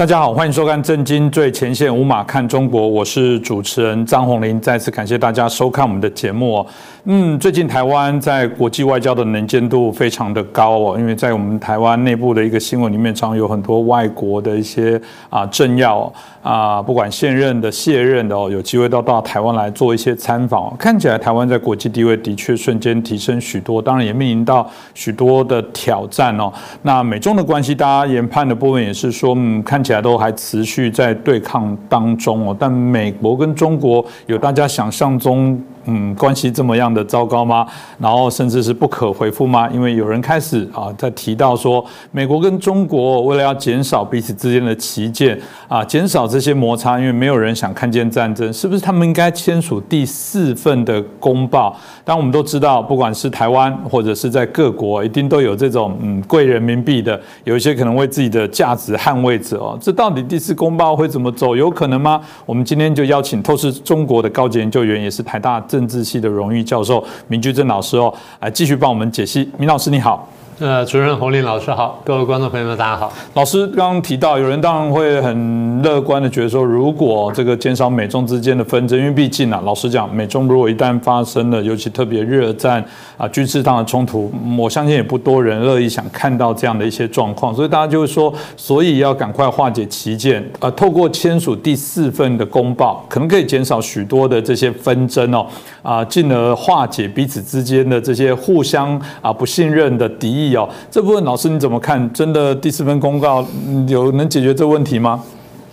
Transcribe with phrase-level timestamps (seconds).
[0.00, 4.58] 大家好，欢迎收看《震惊最前线》，无马看中国，我是主持人张宏林。
[4.58, 6.66] 再次感谢大家收看我们的节目。
[7.04, 15.00] 嗯，最近台湾在国际外交的能见度非常的高哦，因为在我们台湾内部的一个新闻里面，常有很多外国的一些
[15.30, 20.76] 啊政要啊，不管现任的、卸任的哦，有机会都到台湾来做一些参访。
[20.76, 26.52] 看起来台湾在国际地位的确瞬间提升许多，当然也面临到许多的挑战哦。
[26.82, 32.56] 那美中的关系，大家研判的部分也是说，嗯，看起来都还持续在对抗当中哦。
[32.60, 35.58] 但美国跟中国有大家想象中。
[35.84, 37.66] 嗯，关系这么样的糟糕吗？
[37.98, 39.68] 然后甚至是不可回复吗？
[39.70, 51.76] 因为有人开始啊，在提到说，美国跟中国为了要减少彼此之间的旗舰啊，减少这些摩擦，因为没有人想看见战争，是不是他们应该签署第四份的公报？
[52.10, 59.78] 当我们都知道，不管是台湾或者是在各国，一定都有这种嗯贵人民币的，有一些可能为自己的价值捍卫者哦。
[59.80, 61.54] 这到底第四公报会怎么走？
[61.54, 62.20] 有可能吗？
[62.44, 65.60] 我们今天就邀请透视中国的高级研究员，也是台大。
[65.68, 69.48] 政治系的荣誉教授明居正老师哦，来继续帮我们解析。
[69.56, 70.28] 明老师你好。
[70.60, 73.10] 呃，主任洪林老师好，各位观众朋友们，大家好。
[73.32, 82.84] 老师刚刚提到，有人当然会很乐观的觉得说，如果这个减少美中之间的纷争，因为毕竟啊，老实讲，美中如果一旦发生了，尤其特别热战
[83.16, 95.46] 啊，军事上的冲突，我相信也不多人乐意想看到这样的一些状况，所以大家就会说，所以要赶快化解旗舰，呃，透过签署第四份的公报，可能可以减少许多的这些纷争哦，
[95.82, 100.54] 啊，进而化解彼此之间的这些互相啊不信任的敌意。
[100.56, 102.12] 哦这部分，老师你怎么看？
[102.12, 103.46] 真的第四份公告
[103.88, 105.22] 有能解决这个问题吗？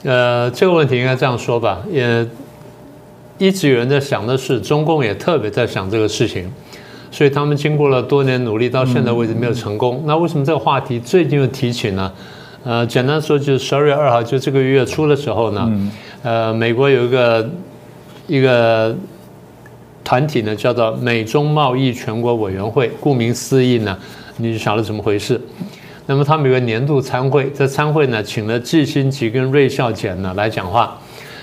[0.04, 2.26] 呃，这个问题应该这样说吧，也
[3.38, 6.50] 一直有人在想的是，中共也特别在想这个事情，
[7.12, 10.04] 所以他们经过了多年努力，到现在为止没有成功。
[10.06, 12.12] 那为什么这个话题最近又提起呢？
[12.64, 15.72] 呃，简单说就是十二月二号，就这个月初的时候呢，
[16.22, 17.50] 呃，美国有一个
[18.28, 18.96] 一个
[20.08, 23.98] 团体呢，叫做美中贸易全国委员会，顾名思义呢。
[24.38, 25.38] 你就晓得怎么回事。
[26.06, 30.98] 那么他们有个年度参会，在参会呢，请了季新吉跟芮孝俭呢来讲话。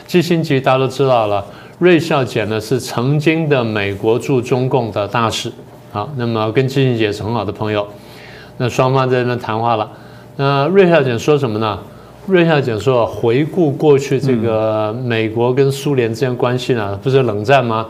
[0.07, 1.45] 季新吉大家都知道了，
[1.79, 5.53] 芮孝俭呢是曾经的美国驻中共的大使。
[5.93, 7.87] 好，那么跟季新吉是很好的朋友。
[8.57, 9.91] 那双方在那谈话了。
[10.37, 11.79] 那芮孝俭说什么呢？
[12.27, 17.87] 芮孝俭说，回顾过去这个美国跟苏联之间关系呢，不是冷战吗？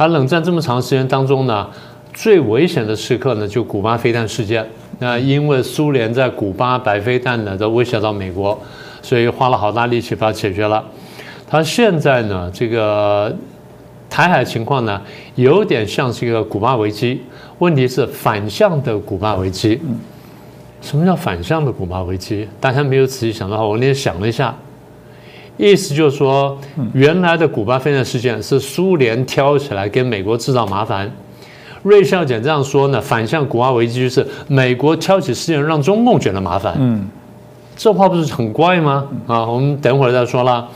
[0.00, 1.68] 而冷战这么长时间当中呢？
[2.14, 4.66] 最危险的时刻呢，就古巴飞弹事件。
[4.98, 8.58] 那因为苏联在古巴摆飞弹呢，都威胁到美国，
[9.02, 10.82] 所以花了好大力气把它解决了。
[11.46, 13.30] 他现在呢，这个
[14.08, 14.98] 台海情况呢，
[15.34, 17.22] 有点像是一个古巴危机，
[17.58, 19.78] 问题是反向的古巴危机。
[20.80, 22.48] 什么叫反向的古巴危机？
[22.58, 24.56] 大家没有仔细想的话，我那天想了一下，
[25.60, 26.58] 意思就是说，
[26.94, 31.10] 原来的古巴飞弹事件是苏联挑起来给美国制造麻烦。
[31.84, 36.74] 芮孝俭这样说呢，反向古巴危机是美国挑起事件让中共觉得麻烦。
[36.78, 37.06] 嗯，
[37.76, 39.06] 这话不是很怪吗？
[39.26, 40.66] 啊，我们等会儿再说了。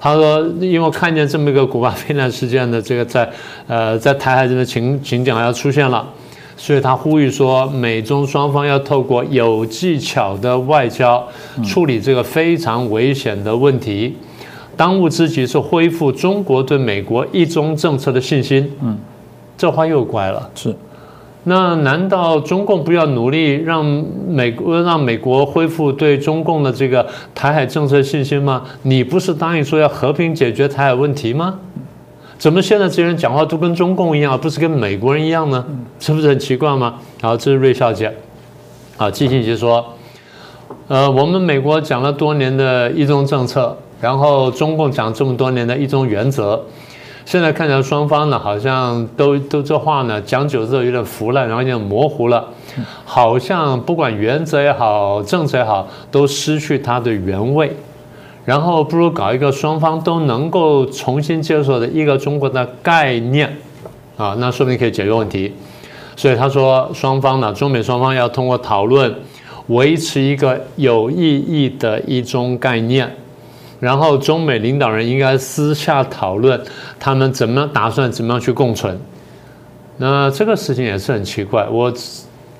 [0.00, 3.28] 他说，因为看见这么一个古巴飞弹事件的这个在
[3.66, 6.06] 呃在台海这个情情景要出现了，
[6.58, 11.26] 所以他呼吁说，美中双方要透过有技巧的外交
[11.64, 14.14] 处理这个非常危险的问题。
[14.76, 18.70] 当务之急是恢复中国对美国一中政策的信心。
[18.82, 18.98] 嗯。
[19.56, 20.72] 这话又怪了，是，
[21.42, 23.84] 那难道中共不要努力让
[24.28, 27.04] 美国让美国恢复对中共的这个
[27.34, 28.62] 台海政策信心吗？
[28.82, 31.58] 你不是答应说要和平解决台海问题吗？
[32.38, 35.64] 怎么现在这些人讲话都跟中共一样，不是跟美国人一样呢？
[35.98, 36.94] 是不是很奇怪吗？
[37.20, 38.14] 然后，这是瑞小姐，
[38.96, 39.84] 啊，季信杰说，
[40.86, 46.64] 呃，我们美国讲了多年的一中政策，然后中共讲这么多年的一中原则。
[47.24, 52.46] 现在看起来双方呢，好像都都这话呢讲久之后有点腐烂，然后有点模糊了，
[53.04, 57.76] 好像不管原则也好，政策也好，都失去它的原味。
[58.48, 63.46] 然后不如搞一个双方都能够重新接受的一个中国的概念，
[64.16, 65.52] 啊，那说不定可以解决问题。
[66.16, 69.14] 所以他说，双方呢，中美双方要通过讨论，
[69.66, 73.14] 维持一个有意义的一种概念。
[73.80, 76.58] 然后中美领导人应该私下讨论，
[76.98, 78.98] 他们怎么打算怎么样去共存。
[79.98, 81.68] 那这个事情也是很奇怪。
[81.70, 81.92] 我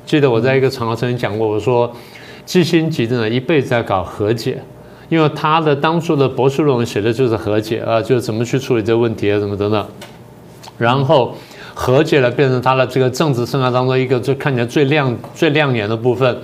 [0.04, 1.90] 记得我在一个场合曾经讲过，我说
[2.44, 4.58] 基辛吉呢一辈子在搞和解，
[5.08, 9.86] 因为他的当初的博士论文写的就是和解啊，就是怎么去处理这个问题啊，怎么等等。
[10.76, 11.34] 然后
[11.74, 16.36] 和解了，变成他的这个政治生涯当中一个最看起来最亮最亮眼的部分。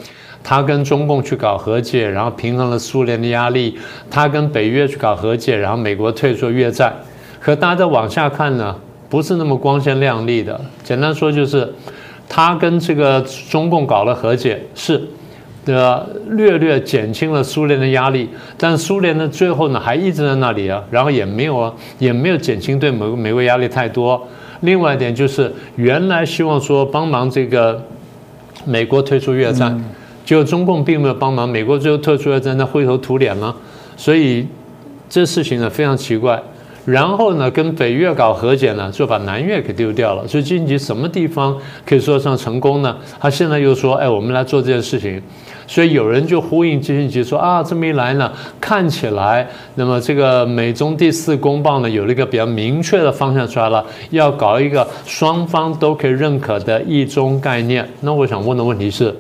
[0.47, 3.75] 他跟中共去搞和解，然后平衡了苏联的压力；
[4.11, 6.93] 他跟北约去搞和解，然后美国退出越战。
[7.41, 8.77] 可大家再往下看呢，
[9.09, 10.61] 不是那么光鲜亮丽的。
[10.83, 11.73] 简单说就是，
[12.29, 15.03] 他跟这个中共搞了和解，是
[15.65, 18.29] 的，略略减轻了苏联的压力。
[18.57, 24.21] 但苏联呢，最后呢还一直在那里啊，然后也没有啊，也没有减轻对美美国压力太多。
[24.61, 27.83] 另外一点就是，原来希望说帮忙这个
[28.65, 29.83] 美国退出越战。
[30.25, 33.55] 就中共并没有帮忙，美国最后退出越战那灰头土脸了，
[33.95, 34.47] 所以
[35.07, 36.43] 这事情呢非常奇怪。
[36.87, 40.27] 然后呢，跟北越搞和解呢，就把南越给丢掉了。
[40.27, 42.97] 所以晋级什么地方可以说上成功呢？
[43.21, 45.21] 他现在又说，哎，我们来做这件事情。
[45.67, 48.31] 所以有人就呼应金星吉说啊，这么一来呢，
[48.61, 49.47] 看起来
[49.77, 57.89] 那么这个美中第四公报呢有了一个比较明确的方向出来了，要搞一个双方都可以认可的一中概念。
[58.01, 59.15] 那我想问的问题是？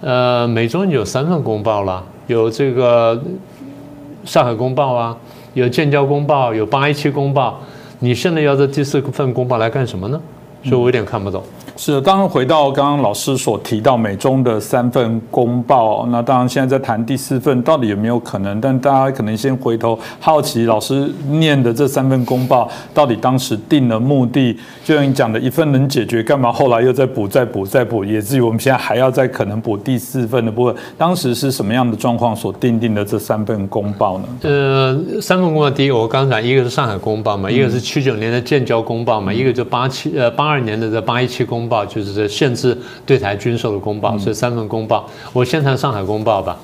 [0.00, 3.20] 呃，美中有三份公报了，有这个
[4.24, 5.16] 上海公报啊，
[5.54, 7.58] 有建交公报，有八一七公报，
[7.98, 10.20] 你现在要这第四份公报来干什么呢？
[10.62, 11.42] 所以我有点看不懂。
[11.78, 18.60] 是，当然回到刚刚老师所提到美中的三份公报，那当然现在在谈第四份到底有没有可能？
[18.60, 30.74] 但大家可能先回头好奇，老师念的这三份公报到底当时定的目的，就像你讲的一份能解决，干嘛后来又再补、再补、再补，以至于我们现在还要再可能补第四份的部分。
[30.96, 34.24] 当时是什么样的状况所定定的这三份公报呢？
[34.42, 41.67] 呃，三份公报，第一个我刚才一个是上海公报嘛，一个是七九年的建交公报嘛，一个就八七呃八二年的这八一七公。
[41.68, 45.08] 报就是这限制对台军售的公报，这三份公报。
[45.32, 46.56] 我先谈上海公报吧。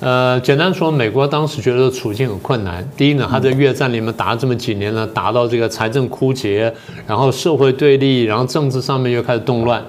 [0.00, 2.82] 呃，简单说，美国当时觉得处境很困难。
[2.96, 6.72] 第一呢，他在越战里面打了这么几年呢，打到这个财政枯竭，
[7.06, 9.84] 然后社会对立，然后政治上面又开始动乱，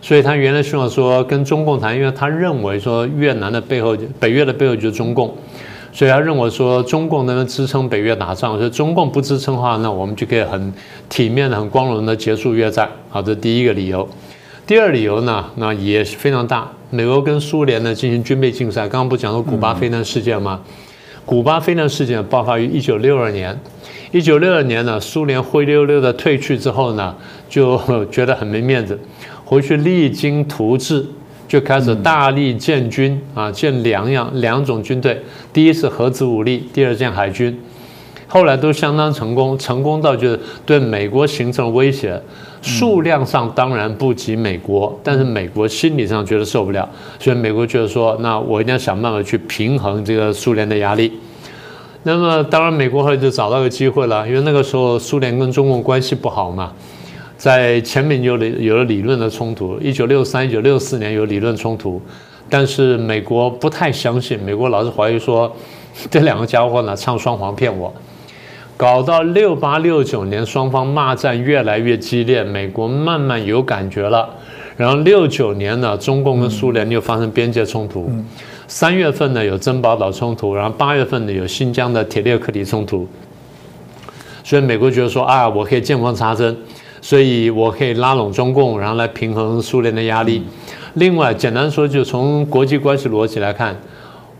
[0.00, 5.36] 所以他原来希望说跟中共谈，因为他认为说越南的背后，北越的背后就是中共。
[5.92, 10.72] 所以他认为说中共能支撑北越打仗，所以中共不支撑的话，那我们就可以很
[11.08, 12.88] 体面的、很光荣的结束越战。
[13.08, 14.08] 好，这第一个理由。
[14.66, 16.70] 第二理由呢，那也是非常大。
[16.90, 20.60] 美国跟苏联呢进行军备竞赛，刚刚不讲到古巴飞弹事件吗？
[21.24, 23.58] 古巴飞弹事件爆发于一九六二年。
[24.12, 27.14] 一九六二年呢，苏联灰溜溜的退去之后呢，
[27.48, 28.98] 就觉得很没面子，
[29.44, 31.04] 回去励精图治。
[31.48, 35.18] 就开始大力建军啊，建两样两种军队，
[35.52, 37.58] 第一是核子武力，第二建海军，
[38.26, 42.20] 后来都相当成功，成功到就是对美国形成了威胁，
[42.60, 46.86] 数量上当然不及美国，但是美国心理上觉得受不了，
[47.18, 51.10] 所以美国觉得说，那我一定要想办法去平衡这个苏联的压力。
[52.02, 56.72] 那么当然，美国后来就找到个机会了，因为那个时候苏联跟中共关系不好嘛。
[57.38, 62.02] 在前面有理有了理论的冲突，一九六三、一九六四年有理论冲突，
[62.50, 65.54] 但是美国不太相信，美国老是怀疑说
[66.10, 67.94] 这两个家伙呢唱双簧骗我，
[68.76, 74.28] 搞到六八六九年双方骂战越来越激烈，美国慢慢有感觉了，
[74.76, 78.10] 然后六九年呢中共跟苏联又发生边界冲突，
[78.66, 83.06] 三月份呢有珍宝岛冲突，然后八月份呢有新疆的铁列克里冲突，
[84.42, 86.56] 所以美国觉得说啊我可以见缝插针。
[87.00, 90.42] 所以我可以拉拢中共，然后来平衡苏联的压力。
[90.94, 93.76] 另外，简单说，就从国际关系逻辑来看，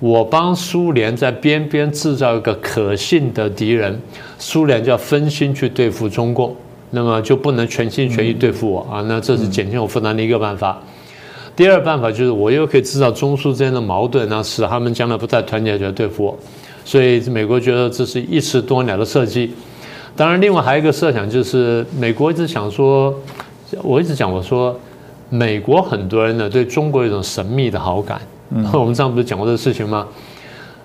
[0.01, 4.01] 我帮苏联在边边制造一个可信的敌人，
[4.39, 6.57] 苏联就要分心去对付中共，
[6.91, 9.05] 那么就不能全心全意对付我啊。
[9.07, 10.81] 那这是减轻我负担的一个办法。
[11.55, 16.39] 第二办法就是，我又可以制造中苏之间的矛盾，那使他们将来不再团结起来对付我。
[16.85, 19.53] 所以美国觉得这是一石多鸟的设计。
[20.19, 23.15] 当然，另外还有一个设想，就是美国一直想说，
[23.85, 24.77] 我一直讲我说，
[25.31, 28.21] 美国很多人呢对中国有一种神秘的好感。
[28.75, 30.09] 我们上次不是讲过这个事情吗？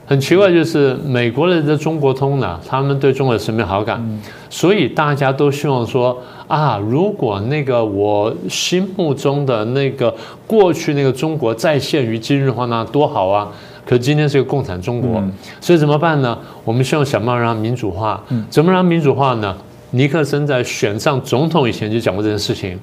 [0.06, 4.22] 很奇怪，就是美国人的中国通呢，他们对中国有神秘好感，
[4.52, 10.13] 所以大家都希望说啊，如果那个我心目中的那个
[10.46, 13.52] 过去那个中国再现于今日的话，那多好啊！
[13.86, 15.22] 可今天是个共产中国，
[15.60, 16.38] 所以怎么办呢？
[16.63, 18.24] 我们希望想办法让民主化。
[18.50, 19.56] 怎么让民主化呢？
[19.92, 22.80] 尼克森在选上总统以前就讲过这件事情。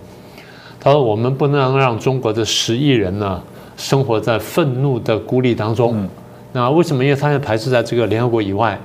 [0.79, 3.43] 他说：“我们不能让中国的十亿人呢
[3.77, 6.09] 生活在愤怒的孤立当中。
[6.53, 7.03] 那为什么？
[7.03, 8.79] 因为他排斥在这个联合国以外。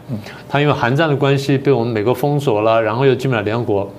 [0.50, 3.90] 他因为韩战的关系被我们美国封锁了，然后又进不了联合国。”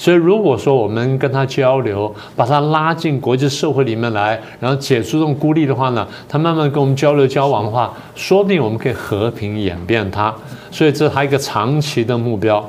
[0.00, 10.34] 所以，如果说我们跟他交流，把他拉进国际社会里面来，然后解除这种孤立的话呢，他慢慢跟我们交流交往的话，说不定我们可以和平演变他。
[10.70, 12.66] 所以，这是他一个长期的目标。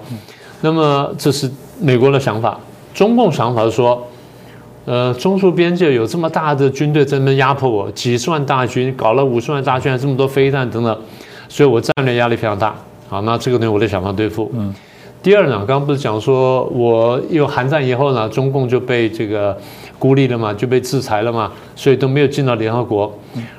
[0.60, 2.60] 那么，这是美国的想法。
[2.94, 4.06] 中共想法是说，
[4.84, 11.00] 呃，中苏边界有这么大的军队在那边压迫我，几十万大军，搞了五十万大军，这么多飞弹等等，
[11.48, 12.76] 所以我战略压力非常大。
[13.08, 14.52] 好，那这个东西我的想法对付。
[14.54, 14.76] 嗯。
[15.24, 19.58] 第二呢，刚刚不是讲说，我有韩战以后呢，中共就被这个
[20.00, 23.12] 孤立了嘛，就被制裁了嘛，所以都没有进到联合国。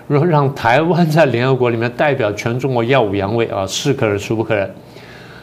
[0.09, 4.69] 让让台湾在联合国里面代表全中国耀武扬威啊，是可忍孰不可忍。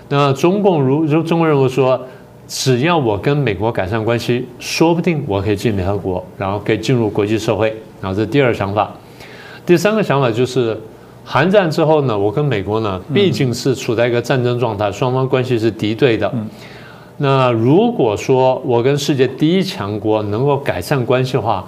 [0.09, 1.99] 那中共如如中国人物说。
[2.51, 7.71] 只要我跟美国改善关系，说不定我可以进联合国，然后可以进入国际社会。
[8.01, 8.91] 然后这第二想法，
[9.67, 10.75] 第三个想法就是，
[11.31, 16.33] 韩战之后呢，我跟美国呢毕竟是处在一个战争状态，双方关系是敌对的。
[17.17, 21.63] 那如果说我跟世界第一强国能够改善关系的话，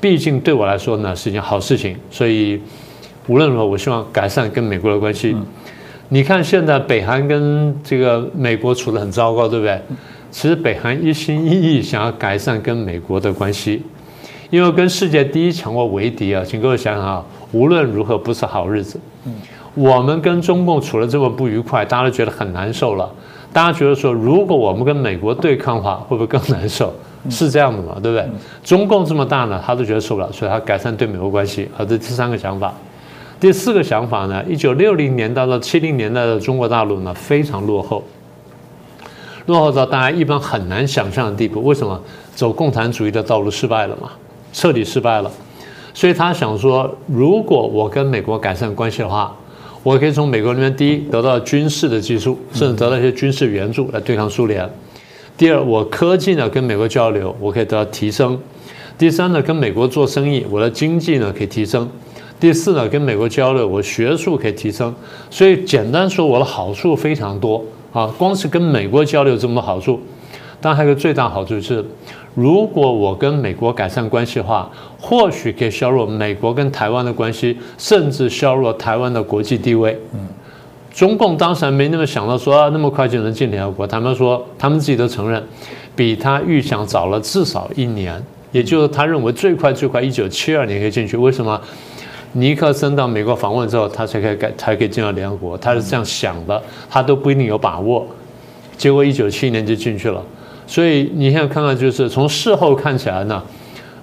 [0.00, 1.96] 毕竟对我来说呢是一件好事情。
[2.10, 2.60] 所以
[3.28, 5.36] 无论如何，我希望改善跟美国的关系。
[6.08, 9.80] 你看现在北韩跟这个美国处得很糟糕，对不对？
[10.32, 13.80] 其实北韩一心一意想要改善跟美国的关系，
[14.50, 18.98] 因为跟世界第一强国为敌啊，请各位想想啊，无论如何不是好日子。
[19.74, 23.08] 我们跟中共处了这么不愉快，大家都觉得很难受了。
[23.52, 26.92] 大家觉得说，如果我们跟美国对抗的话，会不会更难受？
[27.30, 28.28] 是这样的嘛，对不对？
[28.62, 31.68] 中共这么大呢，他都觉得受不了，所以他改善对美国关系。
[31.76, 32.74] 好，这第三个想法。
[33.40, 38.02] 第四个想法呢，一九六零年代到七零年代的中国大陆呢，非常落后。
[39.46, 41.62] 落后到大家一般很难想象的地步。
[41.64, 42.00] 为什么
[42.34, 44.10] 走共产主义的道路失败了嘛？
[44.52, 45.30] 彻底失败了。
[45.94, 49.34] 所以他想说，如果我跟美国改善关系的话，
[49.82, 54.68] 我可以从美国那边第一得到军事的技术，甚至得到一些军事援助来对抗苏联。
[55.38, 58.38] 第二，我科技呢跟美国交流，我可以得到提升。
[58.98, 61.88] 第三呢，跟美国做生意，我的经济呢可以提升。
[62.40, 64.94] 第四呢，跟美国交流，我学术可以提升。
[65.30, 67.64] 所以简单说，我的好处非常多。
[67.92, 70.00] 啊，光是跟美国交流这么多好处，
[70.64, 71.84] 但还有个最大好处是，
[72.34, 79.94] 如果我跟美国改善关系的话，或许可以削弱美国跟台湾的关系，甚至削弱台湾的国际地位。
[80.14, 80.20] 嗯，
[80.90, 85.44] 中共当时还没那么想到说啊那么快就能进联合国，他们说他们自己都承认，
[85.94, 88.18] 比他预想早了至少一年，
[88.50, 91.18] 也就是他认为最快最快一九七二年可以进去。
[91.18, 91.60] 为什么？
[92.32, 95.58] 尼克森到美国访问之后，他才可以改，才可以进到联合国。
[95.58, 98.06] 他是这样想的，他都不一定有把握。
[98.78, 100.24] 结果一九七一年就进去了。
[100.66, 103.42] 所以你现在看看，就是从事后看起来呢，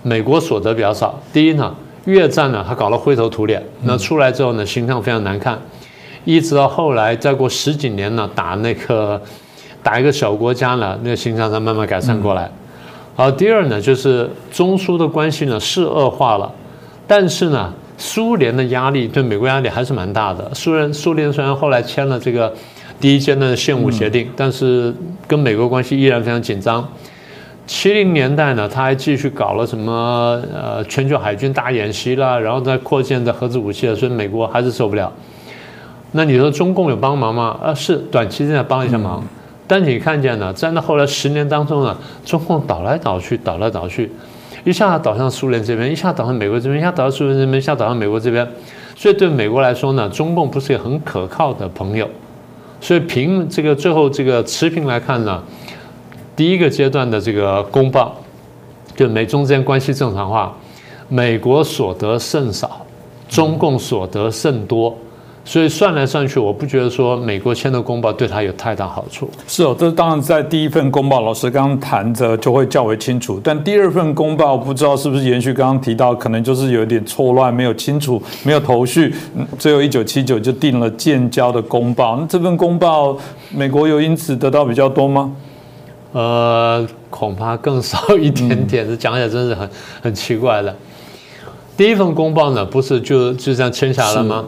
[0.03, 1.19] 美国所得比较少。
[1.33, 1.75] 第一呢，
[2.05, 5.59] 越战呢，他搞了灰头土脸，那出来之后呢，形象非常难看。
[6.25, 9.21] 一直到后来，再过十几年呢，打那个
[9.81, 12.49] 打一个小国家呢，那个形象才慢慢改善过来。
[13.15, 16.51] 好，第二呢，就是中苏的关系呢是恶化了，
[17.07, 17.73] 但是呢。
[18.03, 20.51] 苏联的压力对美国压力还是蛮大的。
[20.55, 22.51] 苏联苏联虽然后来签了这个
[23.01, 24.93] 第一阶段的限武协定，但是
[25.27, 26.87] 跟美国关系依然非常紧张。
[27.67, 35.11] 七零年代呢，他还继续搞了什么呃全球海军大演习啦，然后再扩建的核子武器了，所以美国还是受不了。
[36.11, 37.57] 那你说中共有帮忙吗？
[37.63, 39.23] 啊，是短期之内帮一下忙，
[39.67, 44.11] 但你看见呢，在那后来十年当中呢，中共倒来倒去，倒来倒去。
[44.63, 48.47] 一下倒向苏联这边，一下倒向美国这边，一下倒向苏联这边，一下倒向美国这边，
[48.95, 52.07] 所以对美国来说呢，中共不是一个很可靠的朋友。
[52.81, 55.41] 所以凭这个最后这个持平来看呢，
[56.35, 58.15] 第一个阶段的这个公报，
[58.95, 60.51] 就美中之间关系正常化，
[61.07, 62.85] 美国所得甚少，
[63.29, 64.97] 中共所得甚多。
[65.43, 69.29] 所以算来算去，我不觉得说美国签的公报对他有太大好处。
[69.47, 73.41] 是哦，这当然在第一份公报，老师刚刚谈着就会较为清楚。
[73.43, 79.13] 但第二份公报不知道是不是延续刚刚提到，可能就是有点错乱，没有清楚，没有头绪。
[79.57, 82.17] 最后一九七九就定了建交的公报。
[82.17, 83.17] 那这份公报，
[83.49, 85.33] 美国有因此得到比较多吗？
[86.13, 88.87] 呃，恐怕更少一点点。
[88.87, 89.69] 这讲起来真是很
[90.03, 90.75] 很奇怪的。
[91.75, 94.45] 第一份公报呢，不是就就这样签下了吗？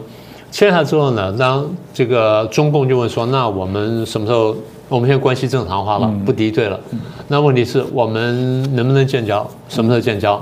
[0.54, 4.54] 签下之后呢，当这个中共就问说：“那我们什么时候？
[4.88, 6.78] 我们现在关系正常化了，不敌对了。
[7.26, 9.44] 那问题是我们能不能建交？
[9.68, 10.40] 什么时候建交？”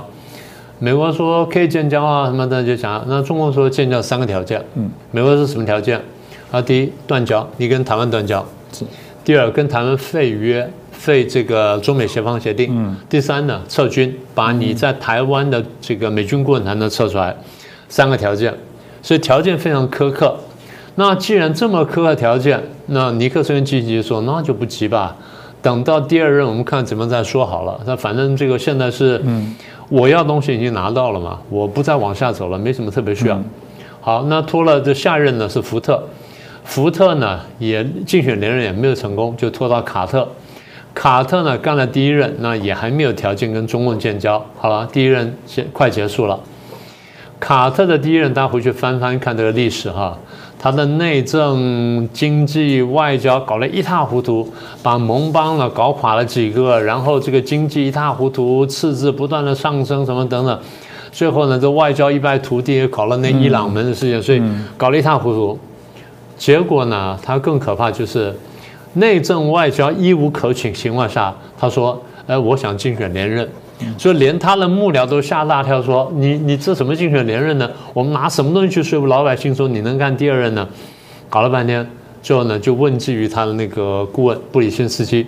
[0.77, 3.03] 美国说可以建交啊，什么的就讲。
[3.07, 4.63] 那中共说建交三个条件。
[4.75, 5.99] 嗯，美国是什么条件？
[6.51, 8.39] 啊，第一断交，你跟台湾断交；
[9.25, 12.69] 第二跟台湾废约，废这个中美协防协定；
[13.09, 17.35] 第三呢撤军，把你在台湾的这个美军顾问团呢撤出来。
[17.89, 18.53] 三个条件。
[19.03, 20.35] 所以条件非常苛刻，
[20.95, 25.15] 那既然这么苛刻条件，那尼克松积极说，那就不急吧，
[25.61, 27.79] 等到第二任我们看怎么再说好了。
[27.85, 29.21] 那反正这个现在是，
[29.89, 33.37] 我要东西已经拿到了嘛，我不再往下走了，没什么特别需要。
[33.99, 36.01] 好，那拖了这下任呢是福特，
[36.63, 40.25] 福特呢也竞选连任也没有成功，就拖到卡特，
[40.93, 44.41] 卡特呢干了第一任，那也还没有条件跟中共建交。
[44.57, 46.39] 好了，第一任结快结束了。
[47.43, 50.17] 卡特的第一任，大家回去翻翻看这个历史哈，
[50.57, 54.47] 他的内政、经济、外交搞得一塌糊涂，
[54.81, 60.57] 把盟邦呢搞垮了几个，然后这个经济一塌糊涂，赤字不断的上升，什么等等，
[61.11, 64.41] 最后呢这外交一败涂地，搞了那伊朗门的事情，所以
[64.77, 65.59] 搞得一塌糊涂。
[66.37, 68.33] 结果呢，他更可怕就是
[68.93, 73.45] 内政外交一无可取情况下，他说：“哎，我想竞选连任。”
[73.97, 77.69] 所以连他的幕僚都吓大跳，说：“你你这什么竞选连任呢？
[77.93, 80.67] 我们拿什么东西去说服老百姓说你能干第二任呢？”
[81.29, 81.87] 搞了半天，
[82.21, 85.25] 最后呢就问计于他的那个顾问布里辛斯基。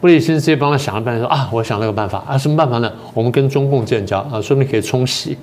[0.00, 2.92] 布里辛斯基帮他想了半天，说：“啊，我想了个办法啊，什么办法呢？
[3.12, 5.36] 我们跟中共建交啊，说不定可以冲洗。”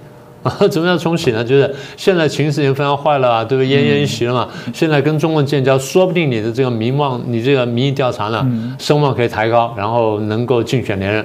[0.44, 1.44] 啊，怎么样冲洗呢？
[1.44, 3.70] 就是现在情势已经非常坏了啊，对不对？
[3.70, 4.50] 奄奄一息了嘛。
[4.74, 11.24] 现在跟中共建交，说不定你的这个民望，你这个民意调查呢，声望可以抬高，然后能够竞选连任。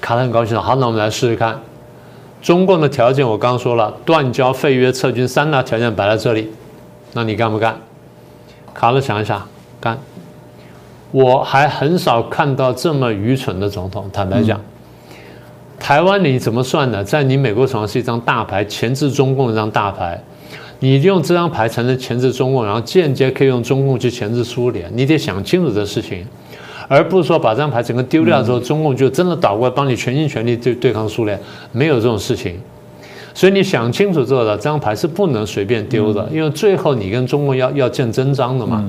[0.00, 1.60] 卡特很高兴好，那我们来试试看。
[2.42, 6.50] 中共的条件我刚说了，断交、废约、撤军三大条件摆在这里，
[7.12, 7.78] 那你干不干？
[8.72, 9.46] 卡特想一想，
[9.80, 9.98] 干。
[11.12, 14.60] 我还很少看到这么愚蠢的总统，坦白讲。
[15.78, 17.02] 台湾你怎么算的？
[17.02, 20.22] 在你美国手上是一张大牌，钳制中共一张大牌，
[20.78, 24.90] 你用这张牌才能钳制中共，然后间接可以用中共去钳制苏联。
[24.94, 26.26] 你得想清楚这事情，
[26.92, 31.38] 而不是说把这张牌整个丢掉之后，中共就真的倒过来帮你全心全力对对抗苏联，
[31.70, 32.60] 没有这种事情。
[33.32, 38.84] 所以你想清楚之后的这张牌是不能随便丢的，因为最后你跟中共要要见真章的嘛。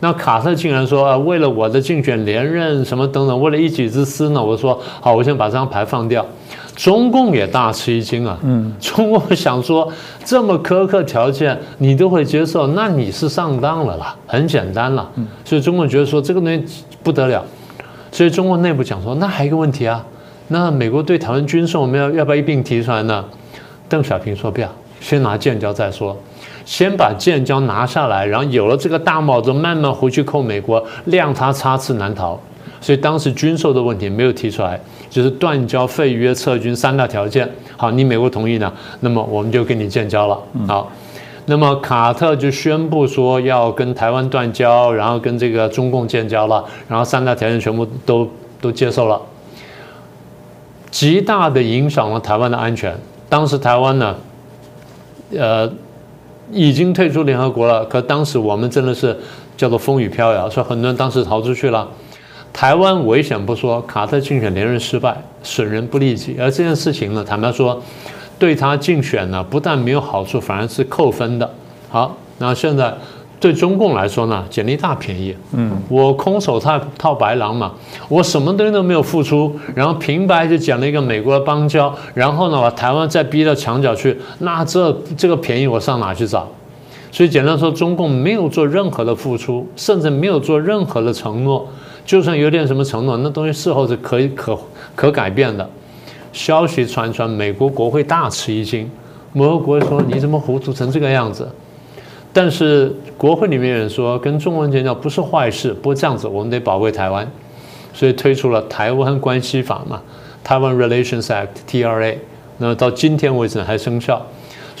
[0.00, 4.44] 那卡特竟然说啊，为了我的竞选连任什么等等，为了一己之私呢？
[4.44, 6.26] 我说好，我先把这张牌放掉。
[6.74, 9.90] 中共也大吃一惊啊，嗯，中共想说
[10.24, 15.08] 这么苛刻条件你都会接受，那你是上当了啦，很简单了。
[15.44, 17.44] 所以中共觉得说这个东西不得了，
[18.10, 20.04] 所以中共内部讲说那还有一个问题啊，
[20.48, 23.24] 那美国对台湾军售我们要要不要一并提出来呢？
[23.88, 24.68] 邓小平说不要，
[25.00, 26.16] 先拿建交再说。
[26.64, 32.40] 先把建交拿下来，然后有了这个大帽子，慢慢回去扣美国，谅他插翅难逃。
[32.80, 34.80] 所以当时军售的问题没有提出来，
[35.12, 37.46] 就是断交、废约、撤军三大条件。
[37.76, 40.38] 好，你美国同意呢，那么我们就跟你建交了。
[40.66, 40.90] 好，
[41.44, 48.26] 那么卡特就宣布说要跟台湾断交，然后跟这个中共建交了，然后三大条件全部都
[48.58, 49.20] 都接受了，
[50.90, 52.96] 极大的影响了台湾的安全。
[53.28, 54.16] 当时台湾呢，
[55.36, 55.70] 呃。
[56.50, 59.16] 已经退出联合国了，可当时我们真的是
[59.56, 61.88] 叫做风雨飘摇，说很多人当时逃出去了。
[62.52, 66.36] 台湾危险不说，卡特竞选连任失败，损人不利己。
[66.38, 67.82] 而这件事情呢，坦白说，
[68.38, 71.50] 对他竞选呢，不但没有好处，反而是扣分的。
[71.88, 72.94] 好，那现在。
[73.40, 75.34] 对中共来说呢，捡了一大便宜。
[75.50, 77.72] 嗯，我空手套套白狼嘛，
[78.08, 86.48] 我什么东西都没有付出，然后平白就捡了一个美国的邦交，然后呢，把台湾再逼到墙角去，那这这个便宜我上哪去找？
[87.10, 91.66] 所以简单说，中共没有做任何的付出，甚至没有做任何的承诺。
[92.04, 94.58] 就算有点什么承诺，那东西事后是可以可
[94.94, 95.68] 可改变的。
[96.32, 98.90] 消息传传，美国国会大吃一惊，
[99.32, 101.48] 美国国会说：“你怎么糊涂成这个样子？”
[102.32, 107.30] 但是国会里面人说，跟中文建交不是坏事，不过这样子我们得保卫台湾，
[107.92, 110.00] 所以推出了台湾关系法嘛，
[110.42, 112.16] 台湾 Relations Act（TRA）。
[112.56, 114.24] 那到今天为止还生效。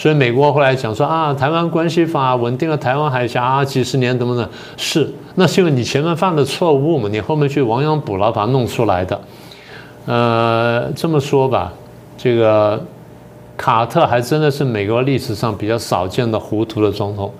[0.02, 4.50] 所以美国后来讲说啊，台湾关系法稳定了台湾海峡啊，几十年怎么的？
[4.76, 9.20] 是，那是因为你前面犯的错误嘛，你后面去亡羊补牢把它弄出来的。
[10.06, 11.72] 呃，这么说吧，
[12.18, 12.82] 这个。
[13.54, 17.32] 卡特还真的是美国历史上比较少见的糊涂的总统。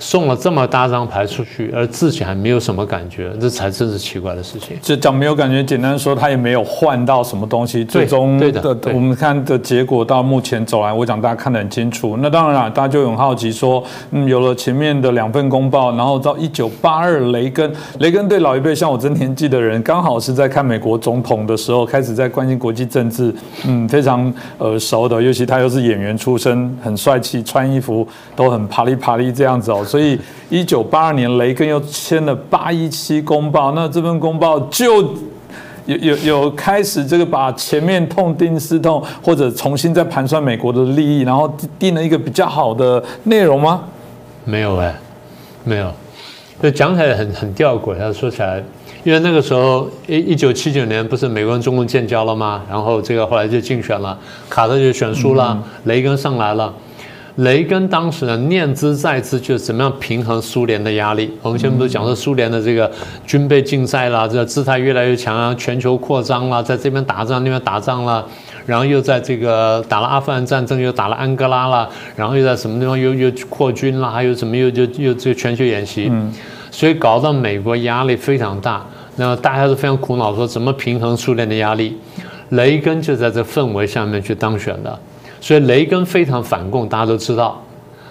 [0.00, 4.76] 送了这么大张牌出去，而自己还没有什么感觉，这才真是奇怪的事情。
[4.80, 7.84] 这讲没有感觉，简单说，他也没有换到什么东西。
[7.84, 12.16] 最终的，我们看的结果到目前走来，我讲大家看得很清楚。
[12.16, 23.34] 那当然了，大家就很好奇说，嗯，有了前面的两份公报，然后到一九八二，雷根，雷根对老一辈像我这年纪的人，刚好是在看美国总统的时候，开始在关心国际政治，
[23.66, 25.20] 嗯，非常耳熟的。
[25.20, 29.84] 尤其他又是演员出身，很帅气，穿衣服都很啪里啪里这样子哦。
[29.90, 30.16] 所以，
[30.48, 35.02] 一九八二年，雷根又签了八一七公报，那这份公报就
[35.86, 43.82] 有有有开始这个把前面痛定思痛，或者重新再盘算美国的利益，然后定了一个比较好的内容吗？
[44.44, 44.94] 没有哎，
[45.64, 45.92] 没有。
[46.62, 48.62] 就讲起来很很吊诡，他说起来，
[49.02, 52.62] 因为那个时候一一九七九年不是美国跟中共建交了吗？
[52.70, 54.16] 然后这个后来就竞选了，
[54.48, 56.72] 卡特就选输了，雷根上来了。
[57.40, 61.30] 雷根当时呢念兹在兹，就是怎么样平衡苏联的压力。
[61.40, 62.90] 我们前面不是讲说苏联的这个
[63.26, 68.22] 军备竞赛啦，这姿态越来越强啊，全球扩张啦，在这边打仗那边打仗啦，
[68.66, 76.12] 然后又在这个打了阿富汗战争，又打了安哥拉啦，然后又在什么地方又又扩军啦，还有什么又又又这个全球演习，
[76.70, 78.84] 所以搞到美国压力非常大。
[79.16, 81.96] 那大家都非常苦恼，说怎么平衡苏联的压力？
[82.50, 84.98] 雷根就在这氛围下面去当选的。
[85.40, 87.60] 所以雷根非常反共，大家都知道。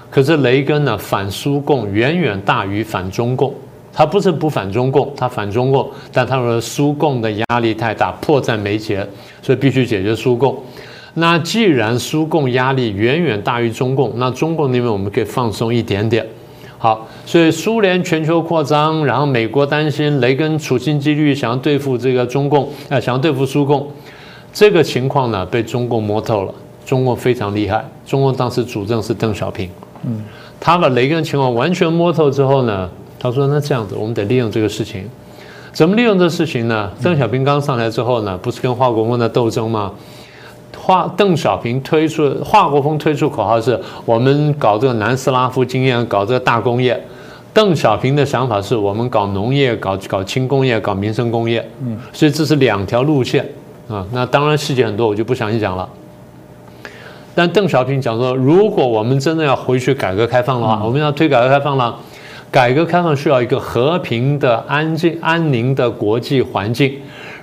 [0.09, 3.53] 可是雷根呢，反苏共远远大于反中共。
[3.91, 9.05] 他不是不反中共，他反中共，但他说苏共的压力太大，迫在眉睫，
[9.41, 10.57] 所以必须解决苏共。
[11.15, 16.25] 那既然苏共压力远远大于中共，那中共那边我们可以放松一点点。
[16.77, 23.85] 好，所以苏联全球扩张，然后美国担心雷根处心积虑想要对付这个中共，呃，想要对付苏共，
[24.53, 26.53] 这个情况呢被中共摸透了。
[26.89, 29.69] 中共非常厉害，中共当时主政是邓小平，
[30.07, 30.23] 嗯，
[30.59, 35.07] 他把雷根情况完全摸透之后呢，他说那这样子，我们得利用这个事情，
[35.71, 36.89] 怎么利用这事情呢？
[36.99, 39.91] 邓小平刚上来之后呢，不是跟华国锋的斗争吗？
[40.75, 46.99] 华邓小平推出华国锋推出口号是我们搞这个南斯拉夫经验，搞这个大工业。
[47.53, 53.47] 邓小平的想法是我们搞农业，搞搞轻工业，搞民生工业，嗯，所以这是两条路线
[53.87, 54.03] 啊。
[54.11, 55.87] 那当然细节很多，我就不详细讲了。
[57.39, 61.97] 但邓小平讲说，如果我们真的要回去改革开放的话，我们要推改革开放了，
[62.51, 66.93] 改革开放需要一个和平的、安静、安宁的国际环境。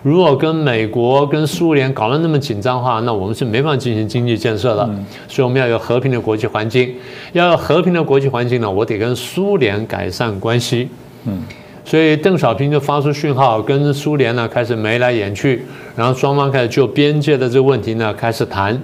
[0.02, 4.86] 如果跟美国、跟苏联搞得那么紧张的话，那我们是没办法进行经济建设的。
[5.26, 6.94] 所以我们要有和平的国际环境，
[7.32, 10.90] 要有和平的国际环境呢，我得跟苏联改善关系。
[11.24, 11.40] 嗯，
[11.86, 15.64] 所以邓小平就发出讯号，跟苏联呢开始眉来眼去，
[15.96, 18.78] 然后双方开始就边界的这个问题呢开始谈。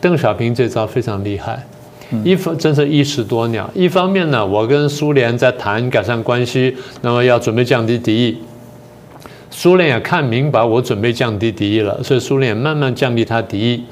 [0.00, 1.66] 邓小平这招非常厉害，
[2.24, 3.68] 一方真是一石多鸟。
[3.74, 8.38] 一方面呢，我跟苏联在谈改善关系，那么要准备降低敌意。
[9.50, 13.84] 苏联也看明白我准备降低敌意了，所以苏联也慢慢降低他敌意。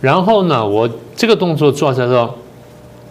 [0.00, 2.34] 然后呢，我这个动作做下来之后，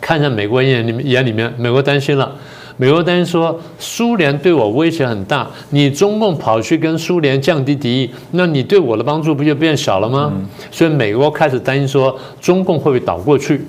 [0.02, 2.36] 看在美国眼里面眼里面，美国担心了。
[2.80, 10.32] 美国担心说，苏联对我威胁很大，你中共跑去跟苏联降低敌意，那你对我的帮助不就变小了吗？
[10.70, 13.66] 所以美国开始担心说，中共会不会倒过去？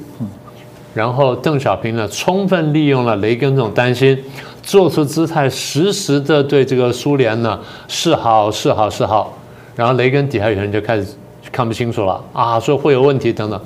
[0.93, 4.19] 然后邓小平呢，充分利用了雷根这种担心，
[4.63, 9.33] 做出姿态，实时的对这个苏联呢示好示好示好。
[9.75, 11.07] 然后雷根底下有人就开始
[11.51, 13.59] 看不清楚了啊，说会有问题等等。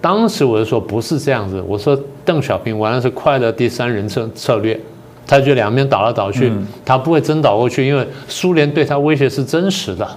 [0.00, 4.78] 当时我就说不是这样子，我说邓小平玩的是快乐第三人称策略，
[5.26, 6.52] 他就两边倒来倒去，
[6.84, 10.08] 他不会真倒过去，因为苏联对他威胁是真实的，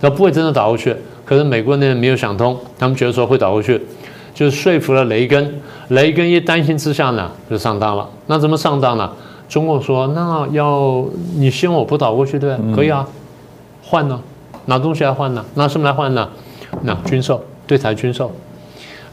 [0.00, 0.96] 他不会真的倒过去。
[1.24, 3.80] 可是美国那边没有想通，他们觉得说会倒过去，
[4.34, 5.54] 就说服了雷根。
[5.88, 8.08] 雷根一担心之下呢，就上当了。
[8.26, 9.10] 那怎么上当呢？
[9.48, 11.04] 中共说那要
[11.36, 13.06] 你希望我不倒过去对可以啊，
[13.82, 14.20] 换呢？
[14.64, 15.44] 拿东西来换呢？
[15.54, 16.28] 拿什么来换呢？
[16.82, 18.32] 那军售，对台军售。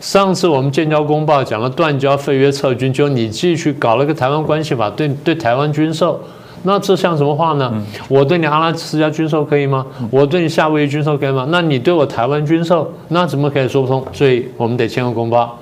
[0.04, 6.20] 上次我们建交公报讲了断交、废约、撤军，就你继续搞了个台湾关系法，对对台湾军售，
[6.64, 7.74] 那这像什么话呢？
[8.10, 9.86] 我对你阿拉斯加军售可以吗？
[10.12, 11.48] 我对你夏威夷军售可以吗？
[11.50, 14.06] 那你对我台湾军售，那怎么可以说不通？
[14.12, 15.58] 所以我们得签个公报。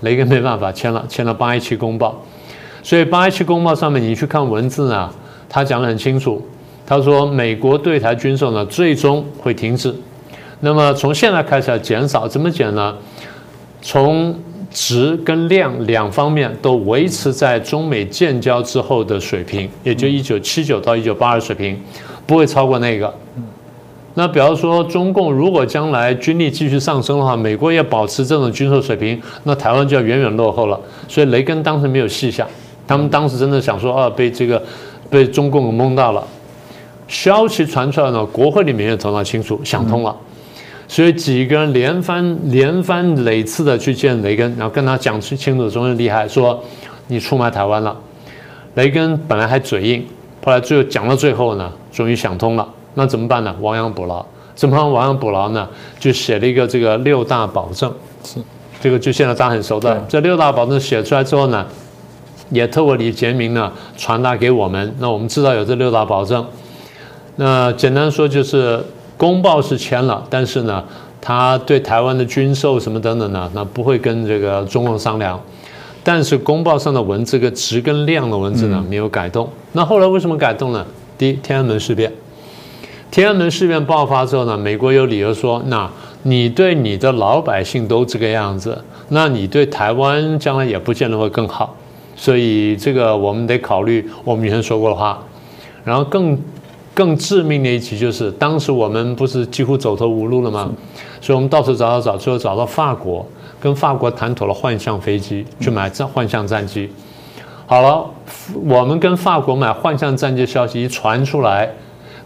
[0.00, 2.18] 雷根没办法签了，签了八一七公报。
[2.82, 5.12] 所以八一七公报上面你去看文字啊，
[5.46, 6.42] 他讲得很清楚。
[6.86, 9.94] 他说美国对台军售呢，最终会停止。
[10.60, 12.94] 那么从现在开始要减少，怎么减呢？
[13.86, 14.34] 从
[14.70, 21.78] 值跟量两方面都维持在中美建交之后的水平，也就一九七九到一九八二水平，
[22.26, 23.14] 不会超过那个。
[24.14, 30.80] 那比方说，中共如果将来军力继续上升的话，美国要保持这种军售水平，那台湾就要远远落后了。
[31.06, 32.48] 所以雷根当时没有细想，
[32.86, 34.60] 他们当时真的想说，啊，被这个
[35.10, 36.26] 被中共给蒙到了。
[37.06, 40.16] 消息传出来呢，国会里面也头脑清楚，想通了。
[40.86, 46.62] 所以几个人连番连番累次的去见雷根，然后跟他讲清楚中共厉害，说
[47.08, 47.96] 你出卖台湾了。
[48.74, 50.06] 雷根本来还嘴硬，
[50.44, 52.68] 后来最后讲到最后呢，终于想通了。
[52.94, 53.54] 那怎么办呢？
[53.60, 54.24] 亡羊补牢。
[54.54, 55.66] 怎么亡羊补牢呢？
[55.98, 57.92] 就写了一个这个六大保证。
[58.22, 58.38] 是，
[58.80, 60.04] 这个就现在大家很熟的。
[60.08, 61.66] 这六大保证写出来之后呢，
[62.50, 64.94] 也透过李杰明呢传达给我们。
[64.98, 66.46] 那我们知道有这六大保证。
[67.36, 68.84] 那简单说就是。
[69.24, 70.84] 公报是签了，但是呢，
[71.18, 75.40] 他对台湾的军售什么等等呢，那不会跟这个中共商量。
[76.02, 79.48] 但是公报上的文字跟值跟量的文字呢，没有改动。
[79.72, 80.84] 那后来为什么改动呢？
[81.16, 82.12] 第一，天安门事变。
[83.10, 85.90] 天安门事变爆发之后呢，美国有理由说，那
[86.24, 91.74] 你对你的老百姓都这个样子，那你对台湾将来也不见得会更好。
[92.14, 95.18] 所以这个我们得考虑我们以前说过的话。
[95.82, 96.38] 然后更
[96.94, 100.70] 更致命的一集就是，当时我们不是几乎走投无路了吗？
[101.20, 103.26] 所以我们到处找找找，最后找到法国，
[103.60, 106.88] 跟法国谈妥了幻象飞机，去买战幻象战机。
[107.66, 108.08] 好了，
[108.64, 111.68] 我们跟法国买幻象战机消息一传出来，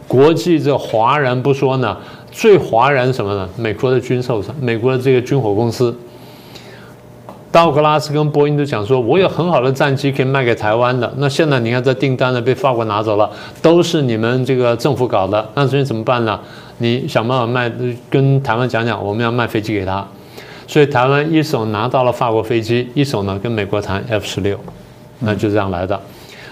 [0.07, 1.97] 国际这哗然不说呢。
[2.31, 3.49] 最哗然什么呢？
[3.57, 5.97] 美国的军售上，美国的这个军火公司，
[7.51, 11.11] 道格拉斯跟波音都讲说，我有很好的战机可以卖给台湾的。
[11.17, 13.29] 那现在你看这订单呢被法国拿走了，
[13.61, 15.47] 都是你们这个政府搞的。
[15.55, 16.39] 那所以怎么办呢？
[16.77, 17.71] 你想办法卖，
[18.09, 20.05] 跟台湾讲讲，我们要卖飞机给他。
[20.67, 24.57] 所以台湾一手拿到了法国飞机，一手呢跟美国谈 F 十六，
[25.19, 25.99] 那就这样来的。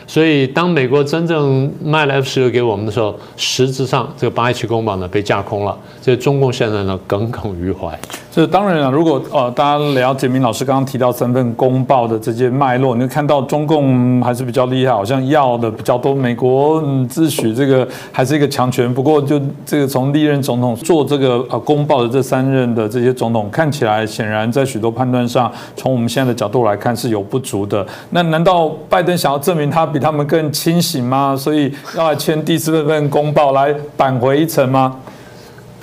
[0.07, 5.77] 所以，当美国真正卖了 F 十六给我们的时候，实质上这个八一七公报呢被架空了。
[6.01, 7.99] 所以中共现在呢耿耿于怀。
[8.37, 16.13] 这当然了，如果呃大家了解明老师刚刚提到三份公报的这些脉络，你会看到中共还是比较厉害，好像要的比较多。
[16.13, 27.83] 美国嗯自诩这个还是一个强权，不过就这个从历任总统做这个呃公报的这三任的这些总统，看起来显然在许多判断上，从我们现在的角度来看是有不足的。
[28.11, 31.35] 那难道拜登想要证明他比他们更清醒吗？
[31.35, 34.95] 所以要来签第四份公报来扳回一城吗？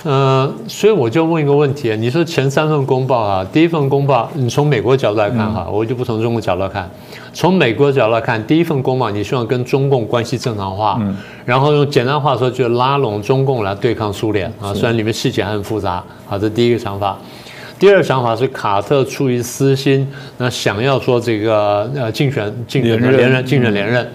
[0.05, 6.87] 呃，所以我就问一个问题你说前三份公报啊，第一份公报，你从美国角度来看哈，我就不从中国角度来看。
[7.33, 11.01] 从美国角度来看，第一份公报你希望跟中共关系正常化，
[11.43, 14.71] 然后用简单话说，就拉拢中共来对抗苏联啊。
[14.75, 17.17] 虽然里面细节很复杂，好，这第一个想法。
[17.79, 24.07] 第二个想法是卡特出于私心，那想要说这个呃竞选竞选连任，竞选连任。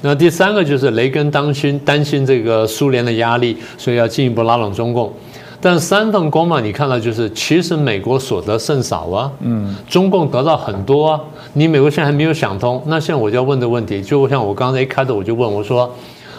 [0.00, 5.12] 那第三个就是雷根担心担心这个苏联的压力，所以要进一步拉拢中共。
[5.60, 11.20] 但三份公报你看到就是，其实美国所得甚少啊，嗯，中共得到很多啊。
[11.54, 15.92] 你美国现在还没有想通，那现在我就要问的问题，就像我刚才一开头我就问我说，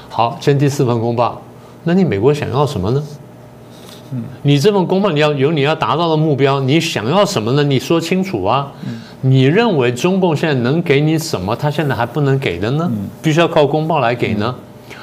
[0.08, 1.42] 好，签第四份公报，
[1.84, 3.04] 那你美国想要什么呢？
[4.42, 7.64] 你这份公报你要有你要达到的目标，你想要什么呢？
[7.64, 8.72] 你说清楚啊。
[9.22, 11.56] 你认为中共现在能给你什么？
[11.56, 12.90] 他现在还不能给的呢？
[13.22, 14.54] 必须要靠公报来给呢？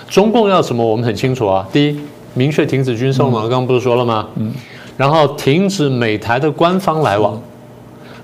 [0.08, 0.84] 中共要什么？
[0.84, 1.66] 我们很清楚啊。
[1.72, 2.00] 第一，
[2.34, 4.26] 明确停止军售嘛，刚刚不是说了吗？
[4.36, 4.52] 嗯。
[4.96, 7.38] 然后停止美台的官方来往，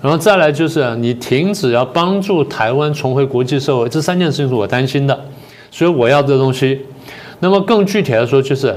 [0.01, 5.21] 然后再来就是你停止要帮助台湾重回国际社会，这三件事情是我担心的，
[5.71, 6.81] 所以我要这东西。
[7.41, 8.75] 那么更具体来说，就是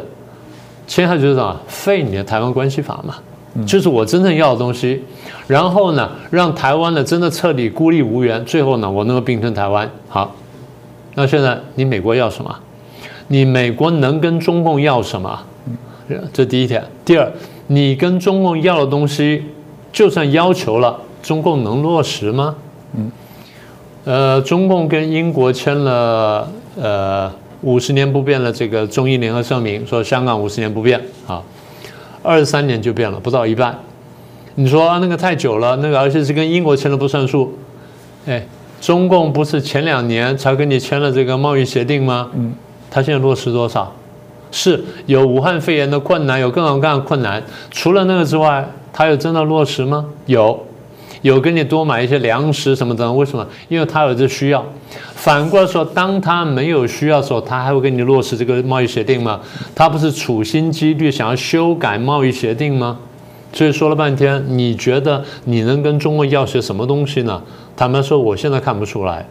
[0.86, 1.58] 签下就是什么？
[1.67, 3.15] 废你的台湾关系法嘛。
[3.65, 5.01] 就是我真正要的东西，
[5.47, 9.89] 然后呢，让台湾呢真的彻底孤立无援，最后呢，我能够并吞台湾。
[10.08, 10.36] 好，
[11.13, 12.55] 那现在你美国要什么？
[13.27, 15.39] 你美国能跟中共要什么？
[16.31, 16.84] 这第一点。
[17.03, 17.31] 第二，
[17.67, 19.43] 你跟中共要的东西，
[19.91, 22.55] 就算要求了，中共能落实吗？
[22.95, 23.12] 嗯，
[24.03, 26.47] 呃，中共跟英国签了
[26.79, 27.31] 呃
[27.62, 31.41] 五十年不变的这个中英联合声明，说香港五十年不变啊。
[32.21, 33.75] 二十三年就变了，不到一半。
[34.56, 37.58] 你说那个太久了，那个而且是跟英国签的不算数。
[38.26, 38.46] 哎，
[38.82, 42.30] 中共不是前两年才跟你签了这个贸易协定吗？
[42.34, 42.54] 嗯，
[42.89, 43.94] 他现在落实多少？
[44.52, 47.44] 是有武汉肺炎的困难，有各种各样的困难。
[47.72, 50.06] 除了那个之外，他有真的落实吗？
[50.26, 50.65] 有。
[51.22, 53.46] 有跟你多买一些粮食什么的，为什么？
[53.68, 54.63] 因为他有这需要。
[55.15, 59.41] 反过来说，当他没有需要的时候，他还会跟你落实这个贸易协定吗？
[59.74, 63.00] 他不是处心积虑想要修改贸易协定吗？
[63.56, 67.41] 所以说了半天，你觉得你能跟中国要些什么东西呢？
[67.78, 69.26] 坦白说，我现在看不出来。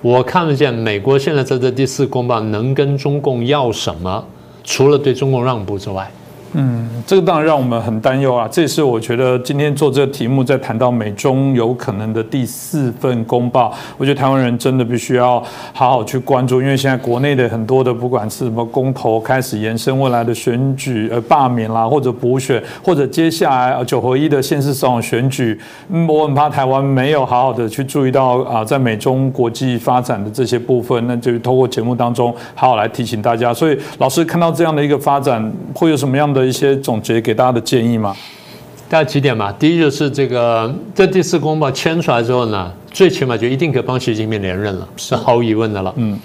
[0.00, 4.24] 我看得见美国现在在这第四公报能跟中共要什么，
[4.62, 6.08] 除了对中共让步之外。
[6.56, 8.48] 嗯，这个当然让我们很担忧啊。
[8.48, 33.52] 这也是我觉得今天做这个题目，在谈到美中有可能的第四份公报，我觉得台湾人真的必须要好好去关注，因为现在国内的很多的不管是什么公投开始延伸未来的选举，呃，罢免啦，或者补选，或者接下来九合一的县市首长选举，嗯，我很怕台湾没有好好的去注意到啊，在美中国际发展的这些部分，那就透过节目当中好好来提醒大家。
[33.52, 36.43] 所以老师看到这样的一个发展，会有什么样的？
[36.44, 38.14] 一些总结给大家的建议吗？
[38.88, 39.54] 大概几点吧。
[39.58, 45.92] 第一就是这个，这第四公报签出来之后呢，最起码就一定可以帮习近平连任了，是毫无疑问的了。
[45.96, 46.18] 嗯。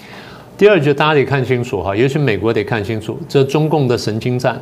[0.57, 4.61] 第二就大家得看清楚哈，尤其美国得看清楚，这中共的神经战，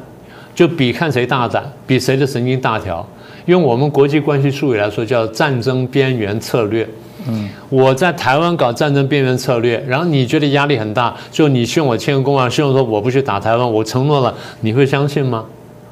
[0.54, 3.06] 就比看谁大胆，比谁的神经大条。
[3.48, 6.88] 用我们国际关系术语来说，叫战争边缘策略。
[7.28, 7.50] 嗯。
[7.70, 15.44] 我在台湾搞战争边缘策略，然后你觉得压力很大，就你希望我签个公报，希望说我不去打台湾，我承诺了，你会相信吗？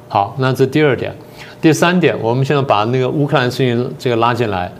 [0.08, 1.14] 好，那这第二点，
[1.60, 4.70] 第三点，我们现在把那个乌克兰事情这个拉进来。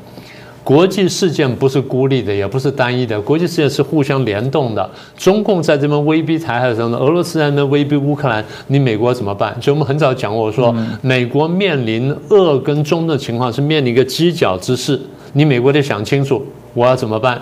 [0.63, 4.91] 国际事件不是孤立的，也不是单一的，国际事件是互相联动的。
[5.17, 9.57] 中共在这边威逼台海的时候呢，俄罗斯在那威逼乌克兰，你美国怎么办？
[9.61, 15.01] 就我们很早讲过，说美国面临俄跟中的情况是面临一个犄角之势，
[15.33, 17.41] 你美国得想清楚我要怎么办。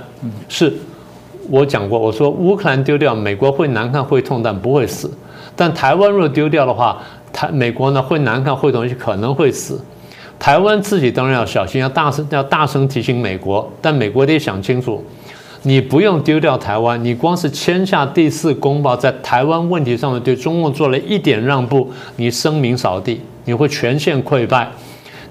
[0.49, 0.73] 是
[1.51, 5.09] 我讲过，我说乌克兰丢掉，美国会难看会痛，但不会死；
[5.55, 9.81] 但台湾若丢掉的话，台美国呢会难看会痛，可能会死。
[10.39, 15.03] 台湾自己当然要小心，要大声要大声提醒美国，但美国得想清楚，
[15.63, 24.69] 你不用丢掉台湾，你光是签下第四公报，在台湾问题上面对中共做了一点让步，你声名扫地，你会全线溃败，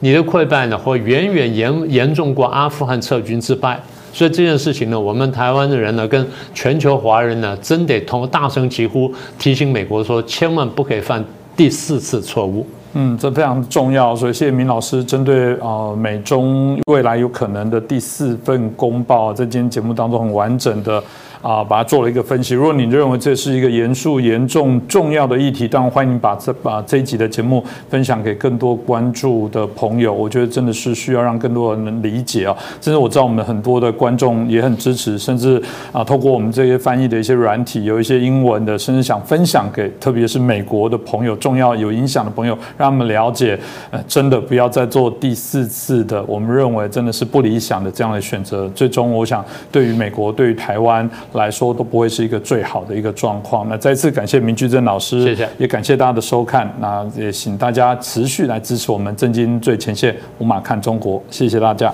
[0.04, 3.80] 你的溃败呢会远远严严重过阿富汗撤军之败，
[4.12, 11.24] 所以这件事情呢，我们台湾的人呢，跟全球华人呢，真得同大声疾呼，提醒美国说，千万不可以犯
[11.56, 12.68] 第四次错误。
[12.96, 21.02] 嗯，这非常重要，所以谢谢明老师针对啊美中未来有可能的第四份公报，在今天节目当中很完整的。
[21.44, 22.56] 啊，把它做了一个分析。
[22.56, 30.14] 如果你认为这是一个严肃、严重、重要的议题，当然欢迎把这把这一集的节目分享给更多关注的朋友。
[30.14, 32.56] 我觉得真的是需要让更多人能理解啊。
[32.80, 43.60] 甚至我知道我们很多的观众也很支持，甚至啊，透过我们这些翻译的一些软体，有一些英文的，甚至想分享给特别是美国的朋友、重要有影响的朋友，让他们了解。
[43.92, 48.70] 呃，真的不要再做第四次的，我们认为真的是不理想的这样的选择。
[48.70, 51.10] 最终，我想对于美国、对于台湾。
[51.34, 53.68] 来说都不会是一个最好的一个状况。
[53.70, 56.72] 那再次感谢明居正老师，谢谢，也感谢大家的收看。
[56.80, 61.94] 那也请大家持续来支持我们正经最前线五马看中国，谢谢大家。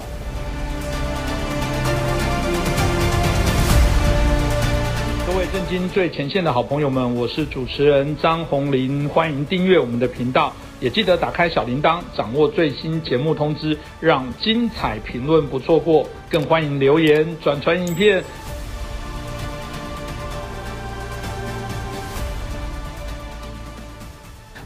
[5.26, 16.06] 各位正经最前线的好朋友们，我是主持人张宏林，欢迎订阅我们的频道，也记得打开小铃铛，掌握最新节目通知，让精彩评论不错过。
[16.30, 18.24] 更欢迎留言转传影片。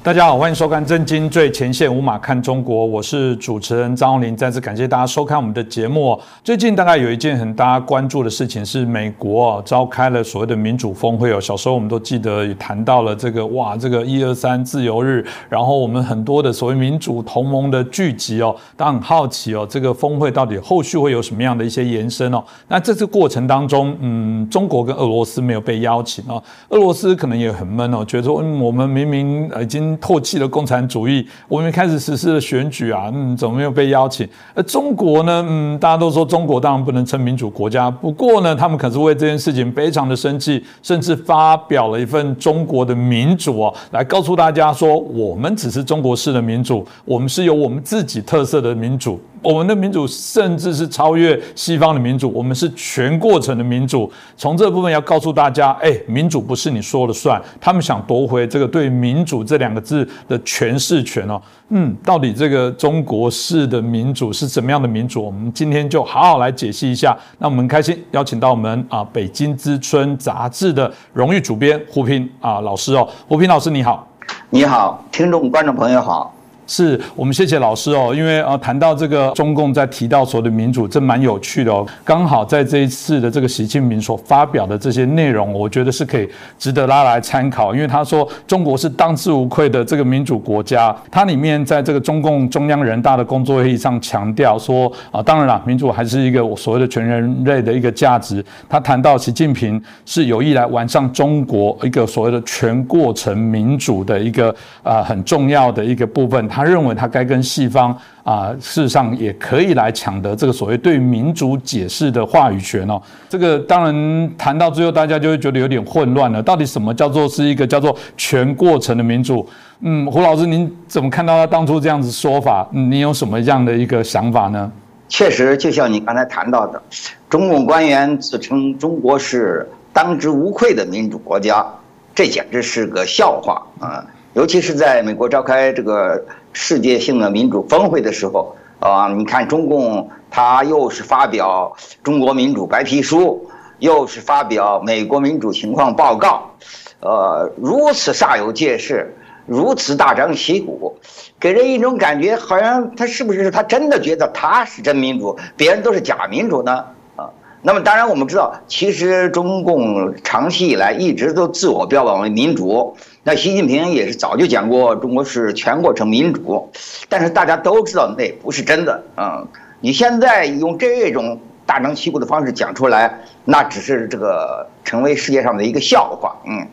[0.03, 4.35] 大家好，欢迎收看《震惊最前线》，无马看中国，我是主持人张宏林。
[4.35, 6.19] 再次感谢大家收看我们的节目。
[6.43, 11.39] 最近大概有一件很大家关注的事情是，美国召开了所谓的民主峰会哦。
[11.39, 22.43] 小时候我们都记得也谈到了这个哇，这个一二三自由日，然后我们很多的所谓民主同盟的聚集哦，大家很好奇哦，这个峰会到底后续会有什么样的一些延伸哦？
[22.67, 34.27] 那这次过程当中，嗯，中国跟俄罗斯没有被邀请哦，俄罗斯可能也很闷哦，觉得说嗯，我们明明已经唾弃了共产主义，我们开始实施了选举啊，嗯，怎么没有被邀请？
[34.53, 49.19] 而中国呢，嗯，大家都说中国当然不能称民主国家，不过呢，他们可是为这件事情非常的生气，甚至发表了一份中国的民主哦，来告诉大家说，我们只是中国式的民主，我们是有我们自己特色的民主。
[49.41, 54.09] 我们的民主甚至是超越西方的民主，我们是全过程的民主。
[54.37, 57.41] 从这部分要告诉大家，哎，民主不是你说了算。
[57.59, 61.39] 他们想夺回这个对民主这两个字的诠释权哦。
[61.69, 65.23] 嗯，到底这个中国式的民主是怎么样的民主？
[65.23, 67.17] 我们今天就好好来解析一下。
[67.39, 74.07] 那我们开心邀请到我们啊《北京之春》杂志的荣誉主编胡平啊老师哦，胡平老师你好，
[74.49, 76.33] 你好，听众观众朋友好。
[76.65, 81.85] 是我们谢谢老师哦，因为呃谈到这个中共在提到所谓的民主，这蛮有趣的哦。
[82.03, 87.75] 刚好在这一次的这个习近平所发表的这些内容，我觉得是可以值得拉来参考。
[87.75, 98.43] 因为他说中国是当之无愧的这个民主国家，它里面在这个中共中央人大的工作会议上强调说啊，当然了，民主还是一个我所谓的全人类的一个价值。
[98.69, 106.47] 他谈到习近平是有意来完善中国一个所谓的全过程民主的一个啊很重要的一个部分。
[106.53, 113.01] 他认为他该跟西方啊，事实上也可以来抢得这个所谓对民主解释的话语权哦。
[113.27, 116.43] 这个当然谈到最后，大家就会觉得有点混乱了。
[116.43, 119.43] 到底什么叫做是一个叫做全过程的民主？
[119.79, 122.69] 嗯，胡老师，您怎么看到他当初这样子说法？
[122.71, 124.71] 你有什么样的一个想法呢？
[125.09, 126.79] 确实，就像你刚才谈到的，
[127.27, 131.65] 中共官员自称中国是当之无愧的民主国家，
[132.13, 134.05] 这简直是个笑话啊！
[134.33, 136.19] 尤其是在美国召开这个
[136.53, 143.49] 世界性的民主峰会的时候，啊，你看中共他又是发表中国民主白皮书，
[143.79, 146.51] 又是发表美国民主情况报告，
[146.99, 150.95] 呃，如此煞有介事，如此大张旗鼓，
[151.39, 156.85] 给人一种感觉，好像他是不是他真的觉得他是真民主，别人都是假民主呢？
[157.15, 157.29] 啊，
[157.61, 162.95] 那么当然我们知道，其实中共长期以来一直都自我标榜为民主。
[163.25, 166.69] 那习近平也是早就讲过，中国是全过程民主，
[167.07, 169.41] 但是大家都知道那不是真的啊！
[169.79, 176.35] 你现在用这种大张旗鼓的方式讲出来，那只是这个成为世界上的一个笑话。
[176.45, 176.67] 嗯，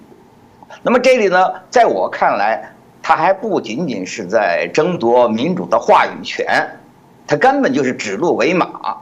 [0.82, 2.68] 那么这里呢，在我看来，
[3.00, 6.68] 他还不仅仅是在争夺民主的话语权，
[7.28, 8.96] 他根本就是指鹿为马。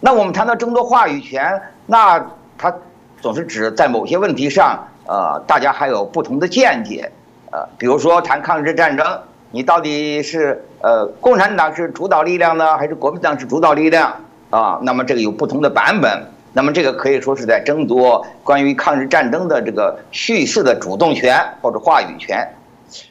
[0.00, 2.74] 那我们谈到争夺话语权，那他
[3.22, 4.86] 总是指在某些问题上。
[5.08, 7.10] 呃，大家还有不同的见解，
[7.50, 9.06] 呃，比如说谈抗日战争，
[9.50, 14.14] 你到底是呃共产党是主导力量呢，还是国民党是主导力量
[14.50, 14.78] 啊？
[14.82, 22.46] 那么这个有不同的版本，那么这个可以说是在争夺关于抗日战争的这个叙事的主动权或者话语权。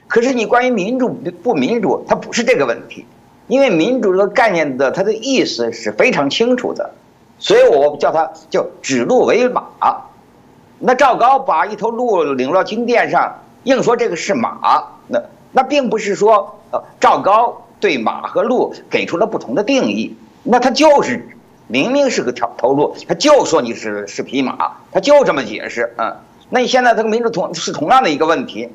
[0.08, 1.10] 可是你关于民主
[1.42, 3.08] 不民主，它不是这个问题，
[3.48, 6.92] 因为民主这个概念的它的意思是非常清楚的，
[7.40, 9.64] 所以我叫它叫指鹿为马。
[10.80, 15.20] 那赵高把一头鹿领到金殿上，硬说这个是马，那
[15.52, 21.28] 那并不是说呃赵高对马和鹿给出了不同的定义，那他就是
[21.68, 26.18] 明明是个条头鹿，他就说你是是匹马，他就这么解释啊。
[26.50, 28.70] 那你现在这个民主同是同样的一个问题，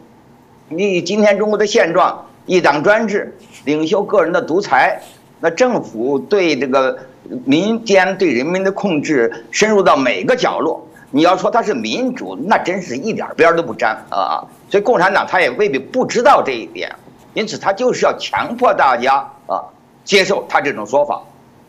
[0.68, 5.00] 你今天中国的现状，一党专制，领袖个人的独裁，
[5.40, 6.98] 那政府对这个
[7.44, 10.84] 民间对人民的控制深入到每个角落。
[11.14, 14.42] 你要说它是民主，那真是一点边都不沾啊！
[14.70, 16.90] 所以共产党他也未必不知道这一点，
[17.34, 19.60] 因此他就是要强迫大家啊
[20.04, 21.20] 接受他这种说法，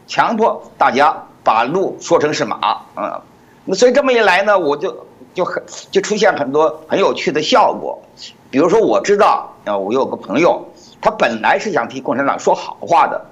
[0.08, 1.14] 强迫大家
[1.44, 2.56] 把鹿说成是马
[2.96, 3.22] 啊。
[3.66, 8.02] 那所以这么一来呢，我就就很就出现很多很有趣的效果。
[8.50, 10.66] 比如说我知道啊，我有个朋友，
[11.02, 13.26] 他本来是想替共产党说好话的，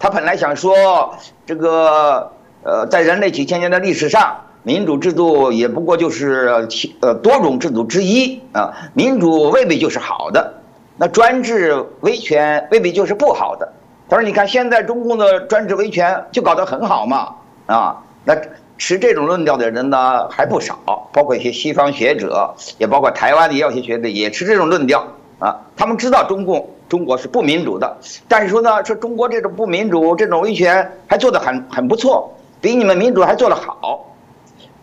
[0.00, 1.14] 他本来想说
[1.46, 2.32] 这个
[2.64, 4.36] 呃，在人类几千年的历史上。
[4.64, 10.54] 民主制度也不过就是其呃多种制度之一啊，民主未必就是好的，
[10.96, 13.72] 那专制威权未必就是不好的。
[14.08, 17.34] 他说：“你看现在中共的专制威权就搞得很好嘛，
[17.66, 18.36] 啊，那
[18.76, 25.04] 持这种论调的人呢还不少，包括一些西方学者，也包括台湾的药学学者也持这种论调
[25.38, 25.58] 啊。
[25.76, 27.96] 他们知道中共中国是不民主的，
[28.28, 34.08] 但是说呢，说中国这种不民主、这种威权还做得很很不错，比你们民主还做得好。”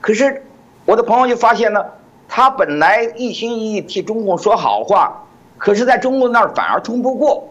[0.02, 0.44] 可是，
[0.86, 1.86] 我的朋友就发现呢，
[2.28, 5.24] 他本来一心一意替中共说好话，
[5.58, 7.48] 可是在中共那儿反而通不过。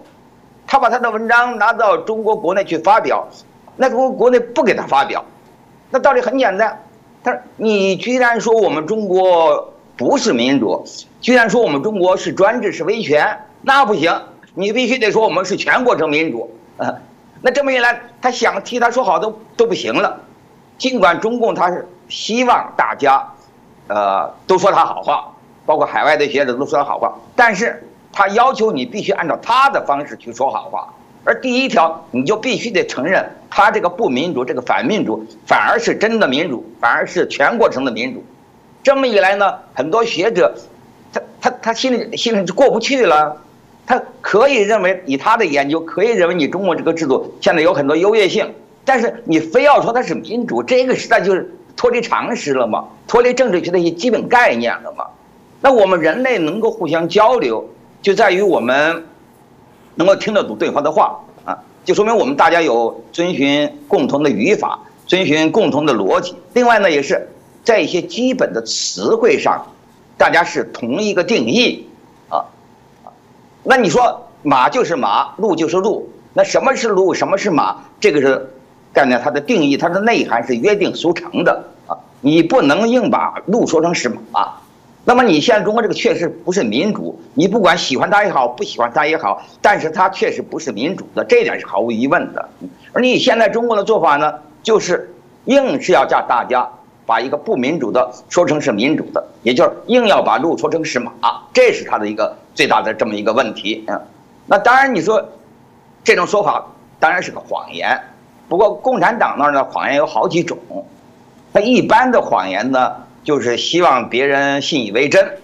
[0.66, 3.26] 他把他的文章拿到中国国内去发表，
[3.76, 5.24] 那中国国内不给他发表。
[5.90, 6.82] 那道理很简单，
[7.22, 10.84] 他说：“你居然说我们中国不是民主，
[11.20, 14.22] 居然说我们中国是专制是威权，那不行，
[14.55, 16.94] 你必须得说我们是全过程民主。”啊，
[17.42, 20.20] 那这么一来，他想替他说好都都不行了。
[20.78, 21.86] 尽管中共他是。
[22.09, 23.22] 希望大家，
[23.88, 25.32] 呃，都说他好话，
[25.66, 27.14] 包括海外的学者都说他好话。
[27.36, 27.82] 但是
[28.12, 30.92] 他要求你必须按照他的方式去说好话。
[31.24, 38.24] 而第一条，你就必须得承认他这个不民主，这个反民主，反而是真的民主，反而是全过程的民主。
[38.82, 40.54] 这么一来呢，很多学者，
[41.12, 43.36] 他他他心里心里就过不去了。
[43.86, 48.54] 他可以认为以他的研究，可以认为你中国这个制度现在有很多优越性，
[48.84, 51.54] 但是你非要说它是民主，这个实在就是。
[51.79, 52.87] 脱离常识了吗？
[53.07, 55.07] 脱离政治学的一些基本概念了吗？
[55.61, 57.64] 那我们人类能够互相交流，
[58.03, 59.07] 就在于我们
[59.95, 66.35] 能够听得懂对方的话啊，就说明我们大家有遵循共同的语法，遵循共同的逻辑。
[66.53, 67.29] 另外呢，也是
[67.62, 69.64] 在一些基本的词汇上，
[70.16, 71.89] 大家是同一个定义
[72.29, 72.45] 啊。
[73.62, 77.85] 那你说马就是马，鹿就是鹿，那什么是鹿，什么是马？
[78.01, 78.53] 这个是。
[78.99, 84.55] 概念它的定义，它的内涵是约定俗成的啊，你不能硬把鹿说成是马。
[85.05, 92.49] 那么你现在中国这个确实不是民主，你不管喜欢它也好，不喜欢它也好，但是它确实不是民主的，这点是毫无疑问的。
[92.92, 94.34] 而你现在中国的做法呢，
[94.64, 96.68] 就是硬是要叫大家
[97.07, 101.12] 把一个不民主的说成是民主的，也就是硬要把鹿说成是马，
[101.55, 104.03] 这是他的一个最大的这么一个问题啊。
[104.46, 105.24] 那当然你说
[106.03, 106.66] 这种说法
[106.99, 107.96] 当然是个谎言。
[108.49, 110.59] 不过，共产党那儿的，谎言有好几种。
[111.53, 115.38] 他一般的谎言呢，就是希望别人信以为真。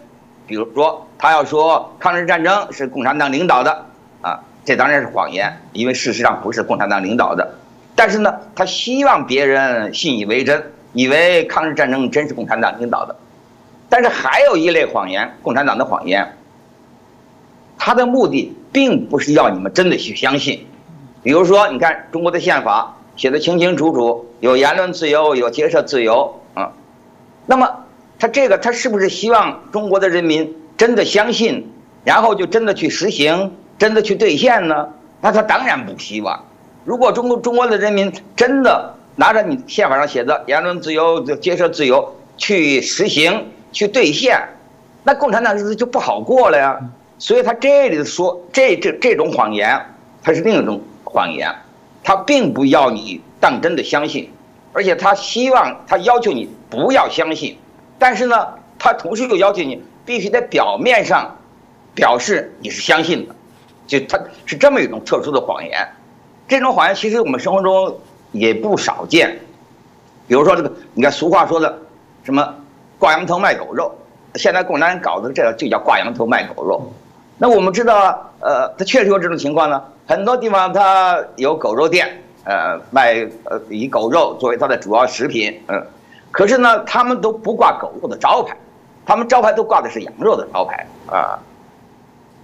[0.46, 3.86] 比如说，他要说抗日战争是共产党领导的，
[4.22, 7.54] 啊，这当然是谎言，因为事实上不是共产党领导的。
[7.94, 13.16] 但是呢，他希望别人信以为真，以为抗日战争真是共产党领导的。
[13.88, 16.36] 但是还有一类谎言，共产党的谎言，
[17.78, 20.66] 他的目的并不是要你们真的去相信。
[21.24, 26.70] 比如说，你看中国的宪法写的清清楚楚，有言论自由，有结社自由啊。
[27.46, 27.66] 那么
[28.18, 31.72] 他这个他是不是希望中国的人民真的相信，
[32.04, 34.90] 然后就真的去实行，真的去兑现呢？
[35.22, 36.44] 那他当然不希望。
[36.84, 44.38] 如果中国中国的人民真的拿着你宪法上写的言论自由、结社自由去实行、去兑现，
[45.02, 46.78] 那共产党日子就不好过了呀。
[47.16, 49.80] 所以他这里说这这这种谎言，
[50.22, 50.78] 它是另一种
[51.14, 51.54] 谎言，
[52.02, 54.28] 他并不要你当真的相信，
[54.72, 57.56] 而且他希望他要求你不要相信，
[58.00, 58.48] 但是呢，
[58.80, 61.36] 他同时又要求你必须在表面上
[61.94, 63.34] 表示你是相信的，
[63.86, 65.88] 就他是这么一种特殊的谎言。
[66.48, 67.96] 这种谎言其实我们生活中
[68.32, 69.38] 也不少见，
[70.26, 71.78] 比如说这个，你看俗话说的，
[72.24, 72.54] 什么
[72.98, 73.94] 挂羊头卖狗肉，
[74.34, 76.92] 现在共产党人搞的这个就叫挂羊头卖狗肉。
[77.38, 79.80] 那我们知道，呃，它确实有这种情况呢。
[80.06, 82.06] 很多地方它有狗肉店，
[82.44, 85.82] 呃，卖呃以狗肉作为它的主要食品，嗯，
[86.30, 88.56] 可是呢，他们都不挂狗肉的招牌，
[89.06, 91.38] 他们招牌都挂的是羊肉的招牌啊。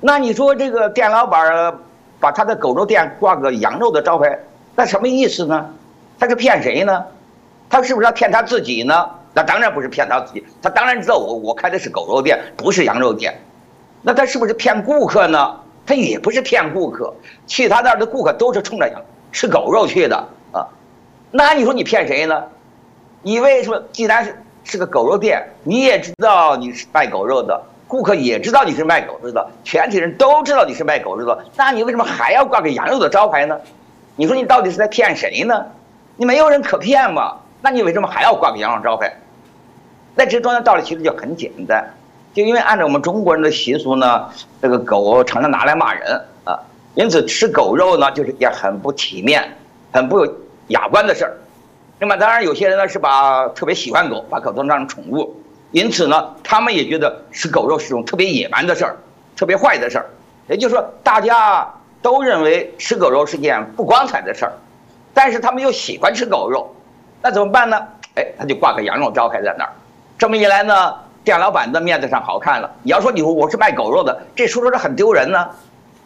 [0.00, 1.74] 那你说这个店老板
[2.18, 4.38] 把他的狗肉店挂个羊肉的招牌，
[4.74, 5.70] 那什么意思呢？
[6.18, 7.04] 他是骗谁呢？
[7.68, 9.08] 他是不是要骗他自己呢？
[9.32, 13.38] 那当然不是骗他自己，他当然知道我我开的是狗肉店，不是羊肉店。
[14.02, 15.54] 那他是不是骗顾客呢？
[15.90, 17.12] 他也不是骗顾客，
[17.48, 20.16] 去他那儿的顾客都是冲着羊吃狗肉去的
[20.52, 20.64] 啊。
[21.32, 22.44] 那你说你骗谁呢？
[23.22, 33.58] 你为什么既然是是个狗肉店，你也知道你是卖狗肉的，顾客也知道你是卖狗肉的，全体人都知道你是卖狗肉的，那你为什么还要挂个羊肉的招牌呢？
[34.14, 35.66] 你说你到底是在骗谁呢？
[36.14, 37.38] 你没有人可骗嘛？
[37.62, 39.12] 那你为什么还要挂个羊肉招牌？
[40.14, 41.84] 那这中间道理其实就很简单。
[42.32, 44.28] 就因为按照我们中国人的习俗呢，
[44.62, 46.58] 这个狗常常拿来骂人啊，
[46.94, 49.56] 因此吃狗肉呢就是也很不体面、
[49.92, 50.26] 很不
[50.68, 51.36] 雅观的事儿。
[51.98, 58.96] 那么当然有些人呢是把特别喜欢狗，把狗当成宠物，因此呢他们也觉得吃狗肉是种特别野蛮的事儿、
[59.36, 60.06] 特别坏的事儿。
[60.48, 61.68] 也就是说，大家
[62.00, 64.52] 都认为吃狗肉是件不光彩的事儿，
[65.12, 66.74] 但是他们又喜欢吃狗肉，
[67.22, 67.76] 那怎么办呢？
[68.14, 69.70] 哎，他就挂个羊肉招牌在那儿，
[70.16, 70.94] 这么一来呢。
[71.24, 72.70] 店老板的面子上好看了。
[72.82, 75.48] 你要说你我是卖狗肉的，这说说这很丢人呢。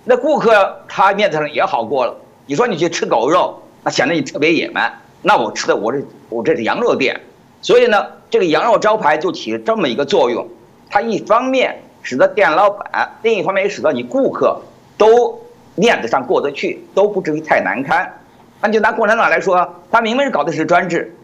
[0.04, 2.14] 那顾客他面子上也好过了。
[2.46, 4.92] 你说你去吃狗肉，那显得你特别野蛮。
[5.22, 7.18] 那我吃的我这我这是羊肉店，
[7.62, 10.46] 所以呢，这个羊肉招牌就起了这么一个作用。
[10.90, 14.60] 它一方面使得店老板，另一方面也使得你顾客
[14.98, 15.40] 都
[15.74, 18.12] 面子上过得去，都不至于太难堪。
[18.60, 21.16] 那就拿共产党来说，他明明是搞的是专制，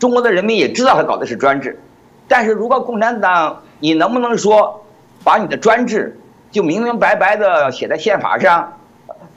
[0.00, 1.80] 中国的人民也知道他搞的是专制。
[2.28, 4.84] 但是如果共产党，你能不能说，
[5.22, 6.18] 把你的专制
[6.50, 8.78] 就明明白白的写在宪法上，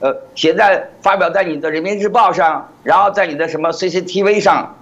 [0.00, 4.74] 呃，写在发表在你的人民日报上，然后在你的什么 CCTV 上，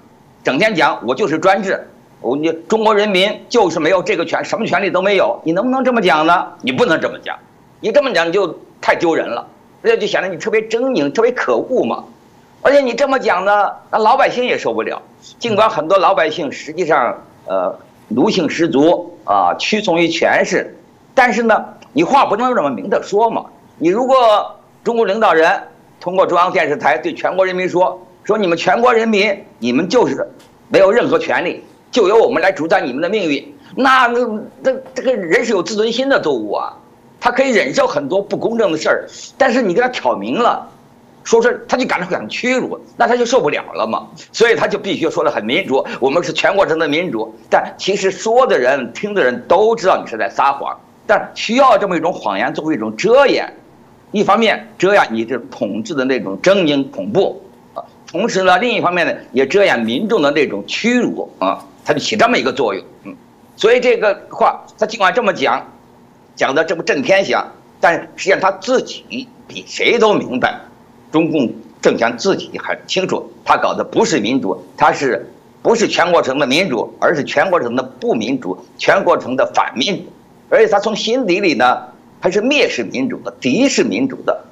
[0.45, 1.89] 整天讲我就是专制，
[2.21, 6.47] 我你中国人民就是没有这个权，什么权利都没有，你能不能这么讲呢？
[6.63, 7.37] 你不能这么讲，
[7.81, 9.47] 你这么讲就太丢人了，
[9.83, 12.05] 而且就显得你特别狰狞，特别可恶嘛。
[12.63, 15.03] 而且你这么讲呢，那老百姓也受不了。
[15.39, 17.79] 尽管很多老百姓实际上，呃。
[18.09, 20.75] 奴性十足啊，屈从于权势，
[21.15, 23.45] 但是呢，你话不能这么明着说嘛。
[23.77, 24.17] 你如果
[24.83, 25.63] 中国领导人
[26.01, 30.27] 通过中央电视台对全国人民说，说你们全国人民，你们就是
[30.69, 34.19] 没有任何权利，就由我们来主宰你们的命运，那那
[34.63, 36.77] 这这个人是有自尊心的动物啊，
[37.21, 39.07] 他可以忍受很多不公正的事儿，
[39.37, 40.67] 但是你给他挑明了。
[41.29, 47.35] 说是他就感到很屈辱，那他就受不了了嘛，所以他就必须说的很民主，我们是全国人的民主。
[47.51, 50.75] 但其实说的人、听的人都知道你是在撒谎，
[51.07, 53.53] 但需要这么一种谎言作为一种遮掩，
[54.11, 57.43] 一方面遮掩你这统治的那种狰狞恐怖
[57.75, 62.83] 啊，同时呢，另一方面呢，也遮掩民众的那种屈辱啊，它就起这么一个作用。
[63.05, 63.15] 嗯，
[63.55, 65.63] 所以这个话他尽管这么讲，
[66.35, 70.59] 讲的这么震天响，但实际上他自己比谁都明白。
[71.11, 75.31] 中共政权自己很清楚，他搞的不是民主，他是
[75.63, 80.13] 不是全过程的民主，而是全过程的不民主，全过程的反民主，
[80.49, 81.85] 而且他从心底里呢，
[82.21, 84.45] 他是蔑视民主的，敌视民主的。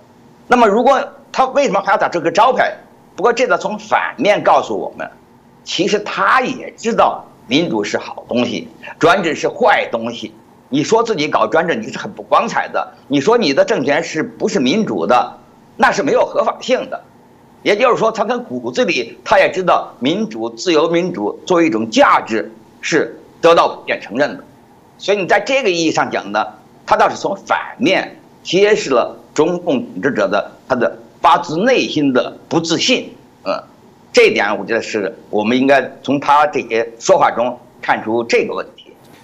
[0.48, 1.02] 那么，如果
[1.32, 2.76] 他为什么还要打这个招牌？
[3.16, 5.11] 不过，这个从反面告诉我们，
[5.64, 10.34] 其实他也知道民主是好东西，专制是坏东西。
[10.68, 15.38] 你说自己搞专制，你是很不光彩的；你说你的政权是不是民主的？
[15.77, 17.03] 那是没有合法性的，
[17.62, 22.51] 也就是说，他跟骨子里他也知道民主、自由、民主作为一种价值
[22.81, 24.45] 是得到普遍承认的，
[24.99, 26.47] 所以你在这个意义上讲呢，
[26.87, 33.14] 他倒是从反面揭示了中共统治者的他的发自内心的不自信，
[33.45, 33.62] 嗯，
[34.12, 38.76] 这点我觉得是我们应该从他这些说话中看出这个问题。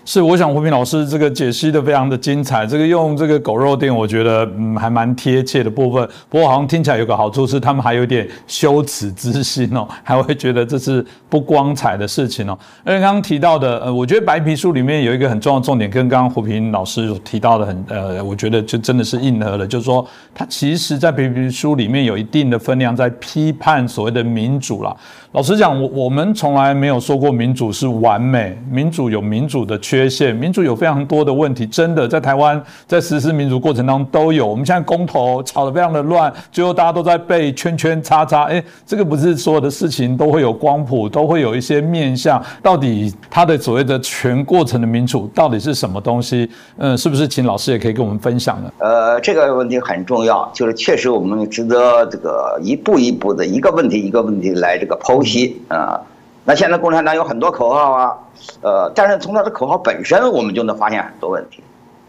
[0.05, 2.67] 是，我想胡平老师这个解析的非常的精彩。
[2.67, 6.09] 这个用这个狗肉店，我觉得嗯还蛮贴切的部分。
[6.29, 12.59] 不过好像听起来有个好处是，他们还有点羞耻之心哦，还会觉得这是不光彩的事情哦。
[12.85, 24.97] 而且刚刚提到的，呃，我觉得白皮书里面有一个很重要的重点，跟刚刚胡平老师提到的很呃，我觉得就真的是应和了，就是说他其实在白皮书里面有一定的分量在批判所谓的民主啦。
[25.33, 34.47] 老实讲，我我们从来没有说过民主是完美，民主有民主的缺陷，民主有非常多的问题，真的在台湾在实施民主过程当中都有。
[34.47, 42.39] 我们现在公投吵得非常的乱，最后大家都在被圈圈叉叉，哎，这个不是所有的事情都会有光谱，都会有一些面向。
[42.63, 46.47] 到底它的所谓的全过程的民主到底是什么东西？
[46.77, 48.71] 嗯，是不是请老师也可以跟我们分享呢？
[48.81, 55.22] 呃，这个问题很重要，就是确实我们值得这个一步一步的一个问题一个问题来这个剖。
[55.25, 56.01] 析啊，
[56.45, 58.19] 那现在共产党有很多口号啊，
[58.61, 61.63] 呃，但是从他的口号本身，我们就能发现很多问题。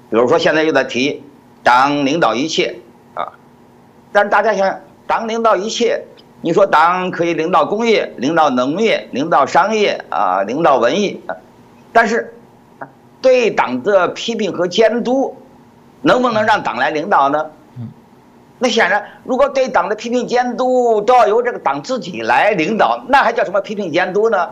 [0.09, 1.23] 比如说现在又在提
[1.63, 2.75] 党领导一切
[3.13, 3.33] 啊，
[4.11, 6.03] 但是大家想，党领导一切，
[6.41, 11.21] 你说党可以领导工业、领导农业、领导商业啊，领导文艺，
[11.91, 12.33] 但是
[13.21, 15.35] 对党的批评和监督，
[16.01, 17.45] 能不能让党来领导呢？
[18.63, 24.47] 那显然，如果对党的批评监督都要由这个党自己来领导，那还叫什么批评监督呢？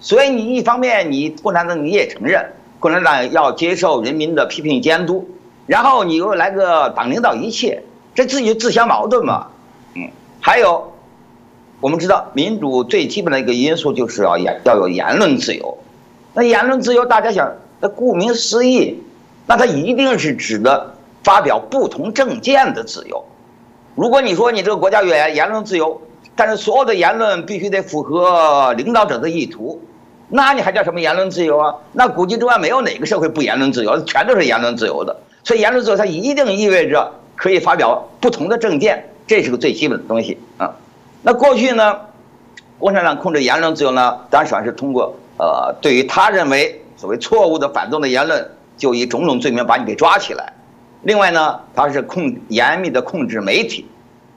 [0.00, 2.44] 所以你一方面你共产党你也承认
[2.78, 5.26] 共产党要接受人民的批评监督，
[5.66, 7.82] 然后你又来个党领导一切，
[8.14, 9.46] 这自己自相矛盾嘛？
[9.94, 10.10] 嗯，
[10.42, 10.92] 还有，
[11.80, 15.78] 我们知道民主最基本的一个因素就是要言要有言论自由，
[16.34, 19.02] 那言论自由大家想，那顾名思义，
[19.46, 20.92] 那它一定是指的
[21.24, 23.24] 发表不同政见的自由。
[23.98, 26.00] 如果你说你这个国家有言论自由，
[26.36, 29.82] 但是所有的言论必须得符合领导者的意图，
[30.28, 31.74] 那你还叫什么言论自由啊？
[31.94, 35.16] 那古今中外没有哪个社会不言论自由，全都是言论自由的。
[35.42, 40.76] 所以言论自由它一定意味着可以发表不同的政见，这是个最基本的东西啊。
[41.22, 41.98] 那过去呢，
[42.78, 50.52] 共产党控制言论自由呢，当然是通过呃，对于他认为所谓错误的反动的言论，就以种种罪名把你给抓起来。
[51.02, 53.86] 另外呢，它是控严密的控制媒体，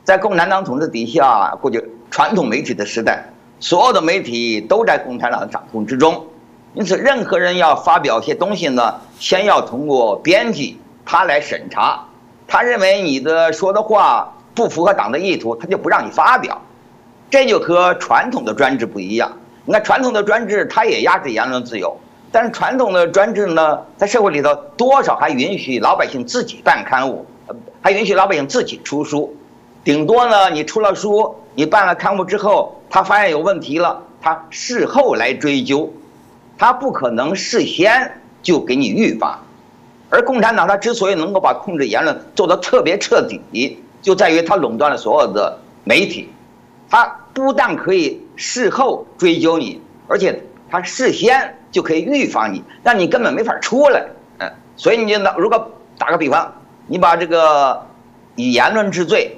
[0.04, 3.24] 在共产党统治底下，过去传统媒体的时代，
[3.60, 6.26] 所有的媒体都在共产党的掌控之中，
[6.76, 12.06] 因此任何人要发表一些东西呢，先要通过编辑他来审查，
[12.48, 16.62] 他认为你的说的话不符合党的意图，他就不让你发表，
[17.30, 19.32] 这就和传统的专制不一样。
[19.66, 21.98] 你看传统的专制，它也压制言论自由。
[22.32, 27.26] 但是传统的专制呢，在社会里头多少还允许老百姓自己办刊物，
[27.82, 29.36] 还允许老百姓自己出书，
[29.84, 35.92] 顶多呢，你出了书，你办了刊物之后，他发现有问题了，他事后来追究，
[36.58, 39.38] 他不可能事先就给你预防。
[40.10, 46.30] 而共产党他之所以能够把控制言论做得特别彻底，就在于他垄断了所有的媒体，
[46.90, 51.58] 他不但可以事后追究你，而且他事先。
[51.72, 54.06] 就可以预防你，让你根本没法出来，
[54.40, 56.54] 嗯，所以你就拿如果打个比方，
[56.88, 57.88] 你把这个
[58.36, 59.38] 以言论治罪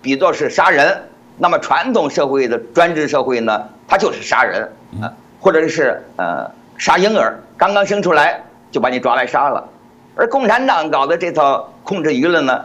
[0.00, 4.70] 比作是杀人，那么传统社会的专制社会呢，它就是杀人，
[5.02, 8.40] 啊，或者是呃杀婴儿，刚刚生出来
[8.70, 9.68] 就把你抓来杀了，
[10.14, 12.64] 而共产党搞的这套控制舆论呢，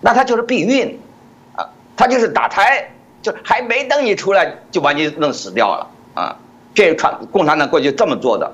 [0.00, 0.98] 那它就是避孕，
[1.54, 2.90] 啊，它就是打胎，
[3.22, 6.36] 就还没等你出来就把你弄死掉了，啊。
[6.74, 8.52] 这传共产党过去这么做的，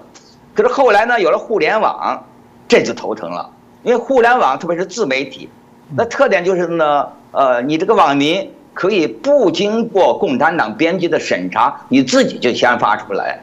[0.54, 2.22] 可是后来呢，有了互联网，
[2.68, 3.50] 这就头疼了。
[3.82, 5.48] 因为互联网特别是自媒体，
[5.96, 13.40] 那特点就是呢，呃，你这个网民可以不经过共产党编辑的审查，你自己就先发出来。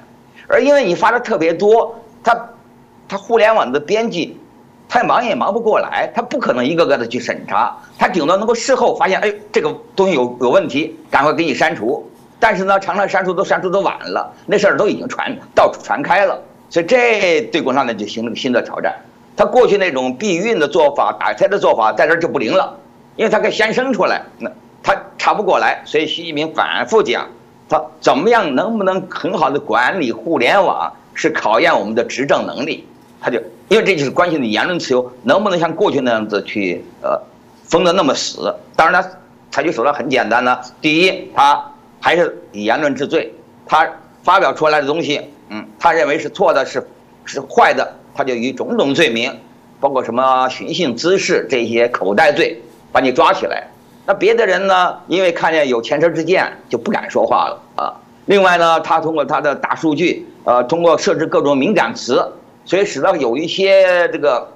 [0.48, 2.50] 而因为你发的特别多，他
[3.08, 4.40] 他互联网的编辑，
[4.88, 12.08] 太忙也忙不过来，他不可能一个个的去审查，他顶多能够事后发现，哎，这个东西有有问题，赶快给你删除。
[12.40, 18.96] 但是呢，常常删除都删除的晚了，那事儿都已经传到处传开了，所以这对共产党就形成新的挑战。
[19.36, 22.78] 他过去那种避孕的做法、打胎的做法，在这儿就不灵了，
[23.16, 24.52] 因为他可以先生出来，那
[24.84, 25.82] 他查不过来。
[25.86, 27.28] 所以习近平反复讲，
[27.68, 32.88] 他怎么样能不能很好的管理互联网，是考验我们的执政能力。
[33.20, 37.20] 他就因为这就是关系的言论自由，能不能像过去那样子去呃
[37.64, 38.56] 封的那么死？
[38.76, 39.10] 当然他
[39.50, 41.64] 采取手段很简单呢，第一他。
[42.00, 43.34] 还是以言论治罪，
[43.66, 43.88] 他
[44.24, 46.86] 发表出来的东西，嗯，他认为是错的，是
[47.26, 49.34] 是坏的，他就以种种罪名，
[49.80, 53.68] 包括什么寻衅滋事这些口袋罪，把你抓起来。
[54.06, 57.94] 那别的人呢，因为看见有前车之鉴，就不敢说话了啊。
[58.26, 62.26] 另外呢，他通过他的大数据，呃，通过设置各种敏感词，
[62.66, 64.50] 所以使得有一些这个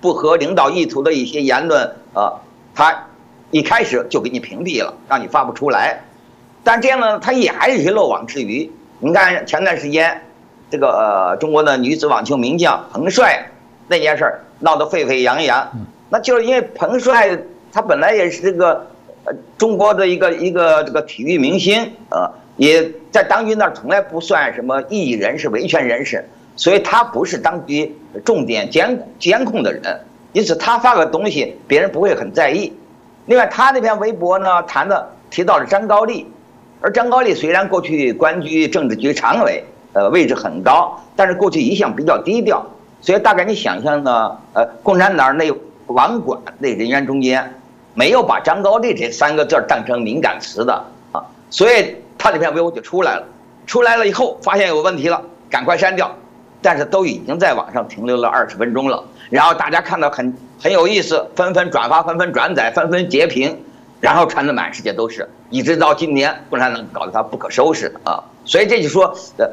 [0.00, 2.32] 不合领导意图的一些言论啊，
[2.74, 3.06] 他
[3.50, 6.02] 一开始就给你屏蔽了，让你发不出来。
[6.64, 8.68] 但这样呢，他也还有一些漏网之鱼。
[8.98, 10.20] 你看前段时间，
[10.70, 13.46] 这个呃，中国的女子网球名将彭帅
[13.86, 15.70] 那件事儿闹得沸沸扬扬，
[16.08, 17.38] 那就是因为彭帅。
[17.70, 18.86] 他本来也是这个，
[19.24, 27.92] 呃，中国的一个一个这个体育明星，呃，也在当局那儿从来不算什么异议人士、维权人士，所以他不是当局
[28.24, 29.82] 重点监监控的人，
[30.32, 32.72] 因此他发个东西，别人不会很在意。
[33.26, 36.24] 另外，他那篇微博呢，谈的提到了张高丽，
[36.84, 39.64] 而张高丽虽然过去官居政治局常委，
[39.94, 42.62] 呃，位置很高，但是过去一向比较低调，
[43.00, 45.50] 所以大概你想象呢，呃，共产党那
[45.86, 47.54] 网管那人员中间。
[47.94, 50.74] 没有把张高丽这三个字当成敏感词的
[51.12, 53.24] 啊，所以他这篇微博就出来了。
[53.66, 56.14] 出来了以后，发现有问题了，赶快删掉。
[56.60, 63.56] 但是都已经在网上停留了二十分钟了，然后大家看到很很有意思，纷纷转发、纷纷转载、纷纷截屏，
[64.04, 68.22] 然后传的满世界都是，一直到今年，共产党搞得他不可收拾啊。
[68.44, 69.06] 所以这就说，
[69.38, 69.50] 呃，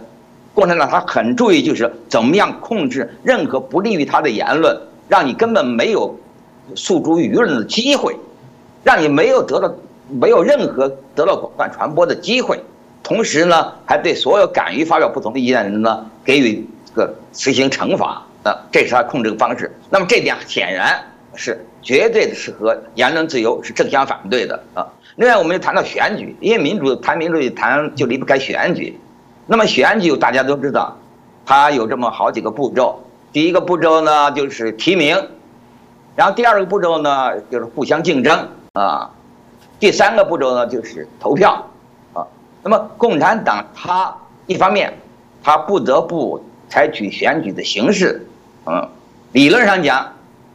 [0.54, 4.78] 共产党他很注意，就是怎么样控制任何不利于他的言论，
[5.08, 6.14] 让你根本没有
[6.76, 8.14] 诉诸舆论的机会。
[8.84, 9.74] 让你没有得到
[10.10, 12.60] 没有任何得到广泛传播的机会，
[13.04, 19.72] 同时呢，还对所有敢于发表不同的意见的人呢给予这个实行惩罚啊，这是他控制的方式。
[19.89, 20.99] 那么这点显然
[21.36, 24.88] 是绝对的是和言论自由是正相反对的啊。
[25.16, 29.00] 另外，我们又谈到选举，因为民主谈民主谈就离不开选举。
[29.48, 30.98] 那么选举大家都知道，
[31.46, 33.04] 它有这么好几个步骤。
[33.34, 35.30] 第一个步骤呢就是提名，
[36.16, 38.50] 然后第二个步骤呢就是互相竞争。
[38.74, 39.12] 啊，
[39.80, 41.68] 第三个步骤呢就是投票，
[42.14, 42.26] 啊，
[42.64, 44.16] 那么共产党他
[44.48, 44.94] 一方面，
[45.44, 48.26] 他不得不采取选举的形式，
[48.66, 48.90] 嗯，
[49.34, 50.14] 理论上讲，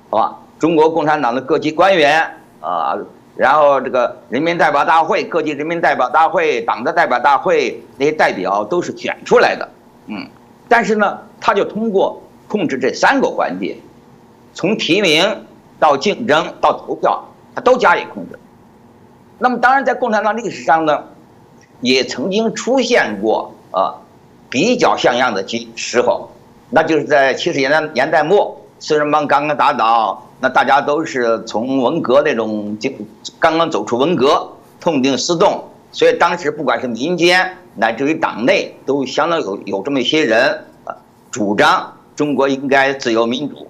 [0.08, 2.22] 好吧，中国共产党的各级官员
[2.60, 2.96] 啊，
[3.36, 9.68] 然后这个人民代表大会、各级人民代表大会、党的代表大会那些代表都是选出来的，
[10.06, 10.26] 嗯，
[10.68, 13.76] 但是呢，他就通过控制这三个环节，
[14.54, 15.44] 从提名
[15.78, 17.22] 到竞争到投票。
[17.54, 18.38] 他都加以控制。
[19.38, 21.04] 那么，当然，在共产党历史上呢，
[21.80, 23.96] 也曾经出现过啊
[24.50, 26.30] 比较像样的时时候，
[26.68, 32.90] 那就是在七十年代年代末，四人帮刚刚打倒，那大家都是从文革那种就
[33.38, 34.46] 刚刚走出文革，
[34.80, 40.94] 痛定思痛，所以当时不管是民间乃至于党内，都相当有有这么一些人啊，
[41.30, 43.66] 主张中国应该自由民主。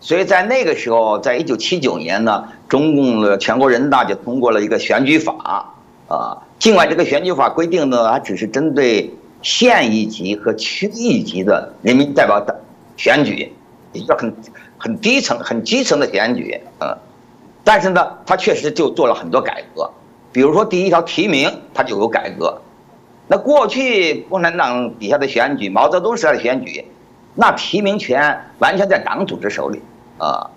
[0.00, 5.72] 所以在那个时候，在一九七九年呢，中共的全国人大就通过了一个选举法，
[6.08, 12.60] 啊，尽管这个选举法规定呢，它只是针对县一级和区一级的人民代表的
[12.96, 13.52] 选举，
[13.92, 14.34] 也就很
[14.82, 16.98] 很低层、很基层的选举，嗯，
[17.62, 19.88] 但是呢，他确实就做了很多改革，
[20.32, 22.60] 比如说第一条提名，他就有改革。
[23.28, 26.84] 那过去共产党底下的选举，毛泽东时代的选举，
[27.36, 29.80] 那提名权完全在党组织手里。
[30.18, 30.50] 啊，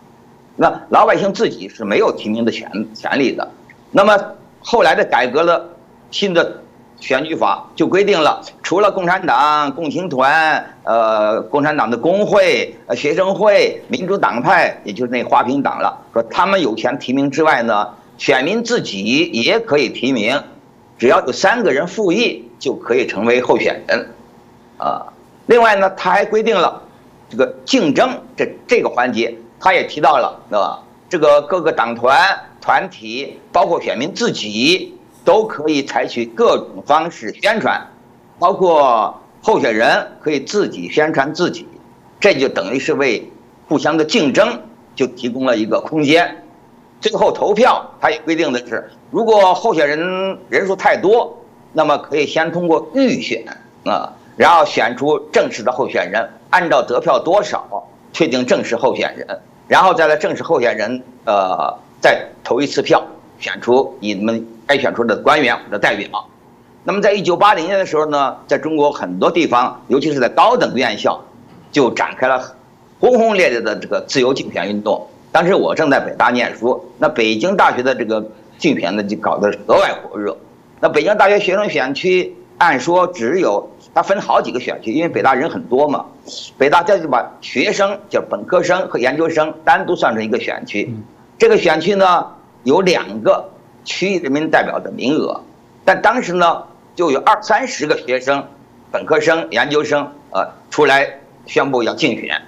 [0.55, 3.47] 那老百姓自己是没有提名的权权利的。
[3.91, 4.17] 那么
[4.59, 5.69] 后来的改革了
[6.09, 6.63] 新的
[6.99, 20.41] 选举法，就规定了，除了共产党、共青团、呃共产党的工会、学生会、民主党派，也就是那花瓶党了，说他们有权提名之外呢，选民自己也可以提名，
[20.97, 24.09] 只要有三个人复议就可以成为候选人。
[24.77, 25.05] 啊，
[25.45, 26.81] 另外呢，他还规定了
[27.29, 29.35] 这个竞争这这个环节。
[29.57, 30.83] 他也提到了，对吧？
[31.09, 37.85] 这个各个党团团体，包括选民自己，都可以采取各种方式宣传，
[38.39, 41.67] 包括候选人可以自己宣传自己，
[42.21, 43.29] 这就等于是为
[43.67, 44.61] 互相的竞争
[44.95, 46.43] 就提供了一个空间。
[47.01, 51.37] 最后投票，它也规定的是，如果候选人人数太多，
[51.73, 53.43] 那么可以先通过预选
[53.83, 57.89] 啊，然后选出正式的候选人，按照得票多少。
[58.13, 63.05] 确定正式候选人，然后再来正式候选人，呃，再投一次票，
[63.39, 66.07] 选出你们该选出的官员或者代表。
[66.83, 71.19] 那么，在一九八零年的时候呢，在中国很多地方，尤其是在高等院校，
[71.71, 72.55] 就展开了
[72.99, 75.07] 轰轰烈烈的这个自由竞选运动。
[75.31, 78.25] 当时我正在北大念书，那北京大学的这个
[78.57, 80.37] 竞选呢，就搞得格外火热。
[80.79, 83.69] 那北京大学学生选区，按说只有。
[83.93, 86.05] 它分好几个选区，因为北大人很多嘛，
[86.57, 90.93] 北大再就把学生，就本科生和研究生单独算成一个选区。
[91.37, 92.27] 这个选区呢
[92.63, 93.49] 有两个
[93.85, 95.39] 区域人民代表的名额，
[95.85, 96.63] 但当时呢，
[96.95, 98.45] 就有二三十个学生、
[98.91, 101.07] 本科生、研究生，呃，出来
[101.45, 102.41] 宣布要竞选，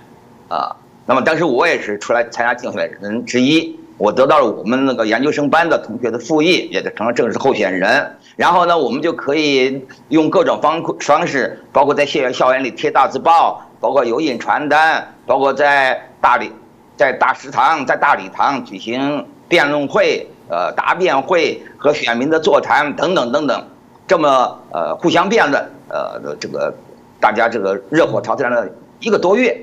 [0.50, 0.76] 啊，
[1.06, 8.18] 那么当时我也是出来参加竞选人之一，我得到了我们那个研究生班的同学的复议，也就成了正式候选人。
[8.36, 16.52] 然后呢，我们就可以用各种方方式，包括在校园校园里贴大字报，包括油印传单，包括在大礼，
[16.96, 23.68] 在大食堂、在大礼堂举行辩论会、呃答辩会和选民的座谈等等等等，
[24.08, 26.74] 这么呃互相辩论，呃这个
[27.20, 28.68] 大家这个热火朝天了
[29.00, 29.60] 一个多月，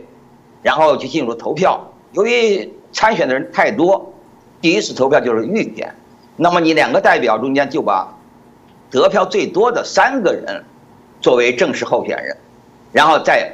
[0.63, 1.93] 然后就进入投票。
[2.13, 4.13] 由于参选的人太多，
[4.61, 5.95] 第一次投票就是预选，
[6.37, 8.09] 那么你两个代表中间就把。
[8.91, 10.63] 得票最多的三个人
[11.21, 12.37] 作为正式候选人，
[12.93, 13.51] 然后再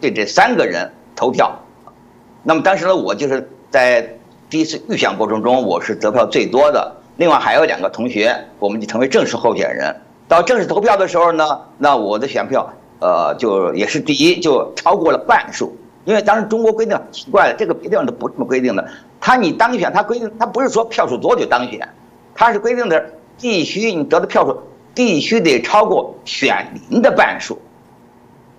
[0.00, 1.56] 对这三个人投票。
[2.42, 4.15] 那么当时呢，我就是在
[4.48, 6.96] 第一次预选过程中，我是得票最多的。
[7.16, 9.94] 另外还有两个同学，我们就成为正式候选人。
[10.28, 12.68] 到正式投票的时候呢，那我的选票
[13.00, 15.76] 呃就也是第一，就超过了半数。
[16.04, 18.86] 因为当时中国规定奇怪了，这个别地方都不这么规定的。
[19.20, 21.88] 他你当选，他规定他不是说票数多就当选，
[22.34, 23.04] 他是规定的。
[23.38, 24.58] 必须你得的票数
[24.94, 27.58] 必须得超过选民的半数，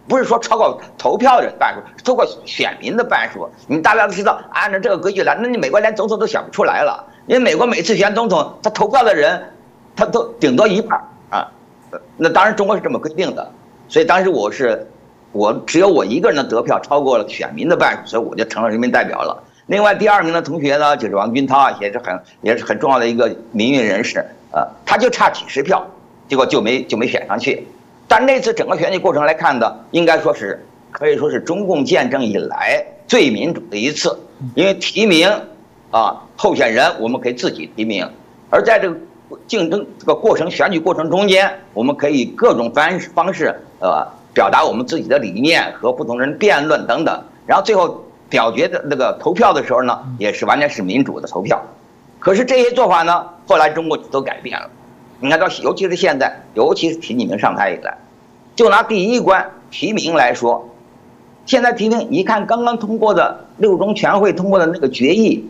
[0.08, 3.49] 不是说超过投票人半数，超过选民的半数。
[3.68, 7.05] 你大家都知道，按照这个规矩来，那你美国连总统都选不出来了。
[7.28, 9.41] 因为美国每次选总统，他投票的人，
[9.95, 10.97] 他都顶多一半
[11.30, 11.45] 啊。
[12.16, 13.51] 那当然中国是这么规定的，
[13.89, 14.88] 所以当时我是，
[15.34, 19.43] 我只有我一个人的得票超过了选民的半数，所以我就成了人民代表了。
[19.66, 24.26] 另外第二名的同学呢，就是王军涛啊，也是很也是很重要的一个民运人士。
[24.53, 25.86] 呃，他就差几十票，
[26.30, 27.68] 结果就没就没选上去。
[28.08, 34.18] 但那次整个选举过程来看的，应该说是可以说是中共建政以来最民主的一次。
[34.55, 35.28] 因为提名
[35.91, 38.08] 啊，候选人我们可以自己提名，
[38.49, 38.95] 而在这个
[39.47, 47.24] 竞争这个过程选举过程中间，我们可以各种方式方式呃表达我们自己的理念和不同人辩论等等。
[47.45, 51.62] 然后最后表决的那个投票的时候呢，也是完全是民主的投票。
[52.20, 54.70] 可是这些做法呢，后来中国都改变了。
[55.20, 57.97] 你看到，尤其是现在，尤其是提你们上台以来，
[58.55, 60.70] 就拿第一关提名来说，
[61.45, 65.49] 现在提名，你看刚刚通过的六中全会通过的那个决议，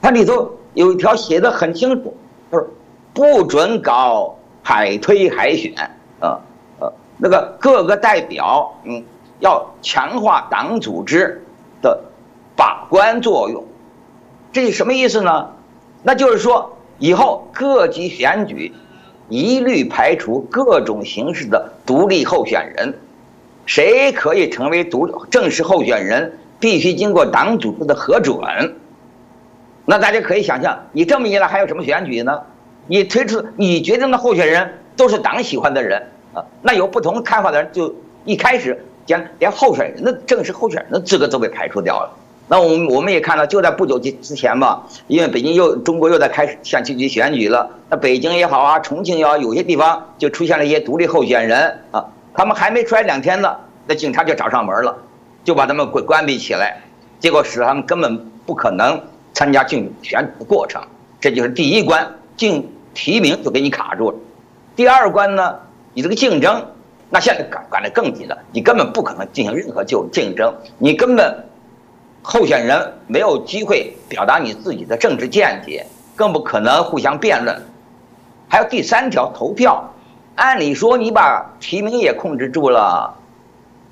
[0.00, 2.16] 它里头有一条写的很清楚，
[2.52, 2.68] 就是
[3.12, 5.72] 不准搞海推海选，
[6.20, 6.38] 啊
[6.78, 9.02] 呃，那个各个代表，嗯，
[9.40, 11.42] 要强化党组织
[11.82, 12.00] 的
[12.54, 13.64] 把关作用，
[14.52, 15.50] 这是什么意思呢？
[16.02, 18.72] 那就是说，以后各级选举
[19.28, 22.94] 一律排除各种形式的独立候选人，
[23.66, 28.38] 谁可以成为独正式候选人，必须经过党组织的核准。
[29.86, 32.40] 那大家可以想象，你这么一来还有什么选举呢？
[32.86, 36.02] 你推出你决定的候选人都是党喜欢的人
[36.34, 37.94] 啊，那有不同看法的人就
[38.24, 42.10] 一开始将连候选人的正式候选人的资格都被排除掉了。
[42.46, 47.70] 那我们我们也看到，就在不久之之前吧，因为北京又中国又在开始向区级选举了。
[47.88, 54.94] 那北京也好啊，重庆也好，有些地方就出现了一些独立候选人啊，他们还没出来两天呢，那警察就找上门了，
[55.42, 56.82] 就把他们关关闭起来，
[57.18, 59.00] 结果使他们根本不可能
[59.32, 60.82] 参加竞选举的过程。
[61.18, 64.18] 这就是第一关，竞提名就给你卡住了。
[64.76, 65.54] 第二关呢，
[65.94, 66.62] 你这个竞争，
[67.08, 71.46] 那现在管管得更紧了，你根本不可能进行任何就竞争，你根本。
[72.26, 77.62] 候选人没有机会表达你自己的政治见解，更不可能互相辩论。
[78.48, 79.92] 还有第三条，投票。
[80.34, 83.14] 按理说，你把提名也控制住了，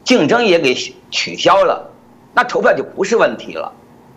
[0.03, 0.75] 竞争也给
[1.11, 1.91] 取消了，
[2.33, 3.71] 那投票就不是问题了。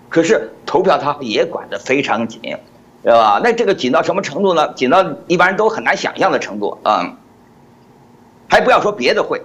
[0.07, 2.39] 可是投票他也管得非常紧，
[3.03, 3.41] 对吧？
[3.43, 4.74] 那这个紧到什么程度呢？
[4.76, 7.18] 紧到一般人都很难想象的程度啊！
[8.47, 9.41] 还不要说别的会，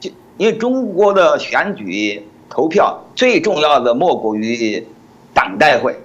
[0.00, 2.26] 就因为中国的选举。
[2.50, 4.86] 投票最重要的莫过于
[5.34, 5.96] 党代会，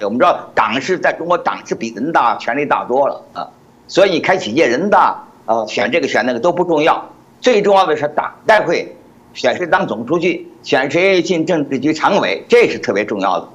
[0.00, 3.48] 我们知道党是在中国党是比人大权力大多了啊，
[3.86, 7.10] 所以你开几届人大啊，选这个选那个都不重要，
[7.40, 8.96] 最重要的是党代会
[9.34, 13.48] 选谁当总书记，选谁进政治局常委，这是特别重要的。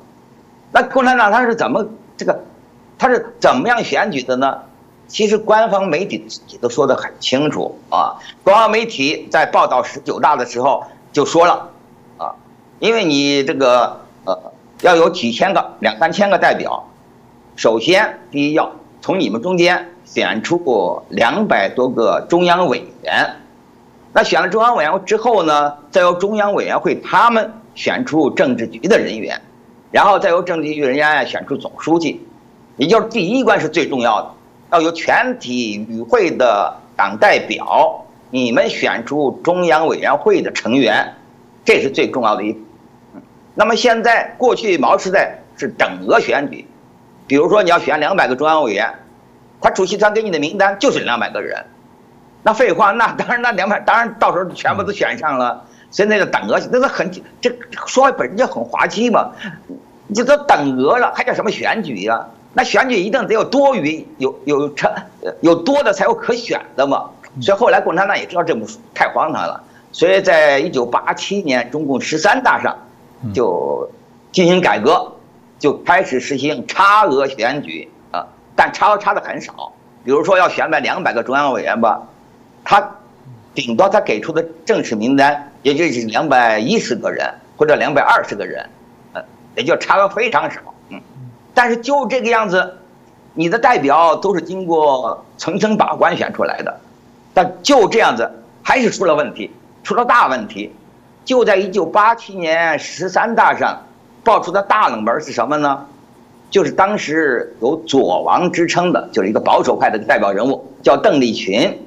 [0.71, 2.39] 那共产党他是怎么这个，
[2.97, 4.59] 他是怎么样选举的呢？
[5.07, 11.67] 其实官方媒体自己都说得很清楚啊，官方媒体在报道十九大的时候就说了。
[12.81, 14.35] 因为你这个呃
[14.81, 16.83] 要有几千个两三千个代表，
[17.55, 18.71] 首先第一要
[19.01, 23.35] 从你们中间选出两百多个中央委员，
[24.13, 29.39] 那选了中央委员之后呢，再由中央委员会他们选出政治局的人员，
[29.91, 32.25] 然后再由政治局人员选出总书记，
[32.77, 34.31] 也就是第一关是最重要的，
[34.71, 41.13] 要由全体与会的党代表，你们选出中央委员会的成员，
[41.63, 42.57] 这是最重要的一。
[43.61, 46.65] 那么现在过去毛时代是等额选举，
[47.27, 48.91] 比如说你要选两百个中央委员，
[49.61, 51.63] 他主席团给你的名单就是两百个人，
[52.41, 55.63] 那废话，那当然那两百当然到时候全部都选上了。
[55.91, 57.55] 现在的等额，那是很这
[57.85, 59.31] 说本身就很滑稽嘛，
[60.07, 62.25] 你都等额了，还叫什么选举呀？
[62.53, 64.91] 那选举一定得有多余，有有成
[65.41, 67.11] 有多的才有可选的嘛。
[67.39, 72.75] 所以后来共产党也知道这不太荒唐了，所以在一九八七年中共十三大上
[73.33, 73.89] 就
[74.31, 75.13] 进行改革，
[75.59, 79.73] 就开始实行差额选举啊，但差额差的很少。
[80.03, 82.01] 比如说要选满两百个中央委员吧，
[82.63, 82.97] 他
[83.53, 88.67] 顶多他给出的正式名单也就是两百一十个人或者两百二十个人，
[89.13, 89.23] 呃，
[89.55, 90.59] 也就差额非常少。
[90.89, 90.99] 嗯
[91.53, 92.77] 但是就这个样子，
[93.33, 96.79] 你的代表都是经过层层把关选出来的，
[97.33, 98.31] 但就这样子
[98.63, 99.51] 还是出了问题，
[99.83, 100.73] 出了大问题。
[101.23, 103.85] 就在一九八七年十三大上，
[104.23, 105.85] 爆出的大冷门是什么呢？
[106.49, 111.79] 就是当时有“左王”之称的，就是一个保守派的代表人物，叫邓力群，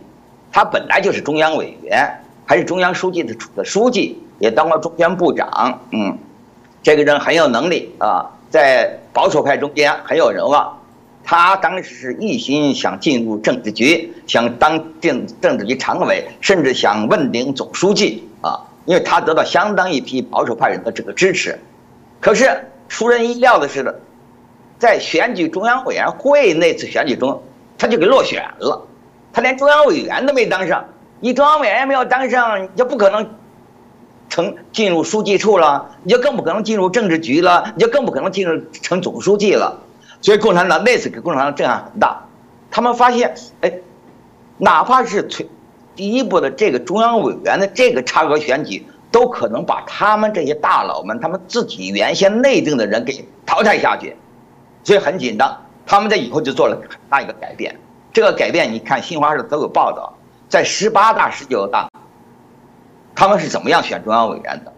[0.51, 2.09] 他本来就是中央委员，
[2.47, 5.81] 还是中央书记的的书记，也当过中宣部长。
[5.91, 6.17] 嗯，
[6.83, 8.31] 这个人很有能力啊。
[8.49, 10.79] 在保守派中间很有人望，
[11.25, 21.59] 他当时是一心想进入政治局，想当政政治局常委，甚至想问鼎总书记啊，因为他得到相当一批保守派人的这个支持。
[22.21, 24.01] 可是出人意料的是，
[24.79, 27.43] 在选举中央委员会那次选举中，
[27.79, 28.87] 他就给落选了，
[29.33, 30.85] 他连中央委员都没当上。
[31.21, 33.29] 你中央委员没有当上，你就不可能。
[34.31, 39.79] 成进入书记处了，你就更不可能进入政治局了，你就更不可能进入成总书记了。
[40.23, 42.25] 所以共产党那次给共产党震撼很大，
[42.69, 43.73] 他们发现，哎，
[44.57, 45.47] 哪怕是推
[45.95, 54.17] 第一步的这个中央委员的这个差额选举，都可能把他们这些大佬们他们自己原先内定的人给淘汰下去，
[54.83, 55.57] 所以很紧张。
[55.87, 57.79] 他们在以后就做了很大一个改变。
[58.13, 60.17] 这个改变，你看新华社都有报道，
[60.49, 61.89] 在十八大、十九大。
[63.15, 64.73] 他们是怎么样选中央委员的？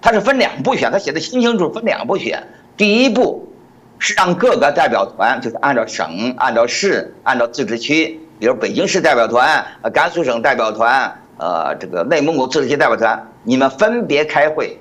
[0.00, 2.46] 他是分两步选，他写的清清楚，分两步选。
[2.76, 3.52] 第一步
[3.98, 14.78] 是让各个代表团，就是按照省、按照市、按照自治区，比如北京市代表团、呃甘肃省代表团、呃这个内蒙古自治区代表团，你们分别开会，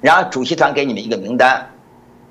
[0.00, 1.70] 然后主席团给你们一个名单，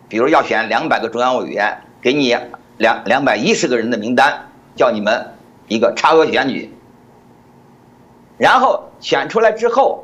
[0.07, 2.38] 比如要选两百个中央委员，给你
[2.78, 5.34] 两两百一十个人的名单，叫你们
[5.67, 6.74] 一个差额选举。
[8.38, 10.03] 然后选出来之后，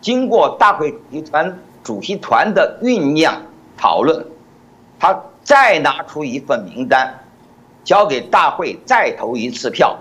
[0.00, 3.42] 经过大会主席团主席团的酝酿
[3.76, 4.24] 讨论，
[4.98, 7.19] 他再拿出一份名单，
[7.84, 9.98] 交给大会再投一次票。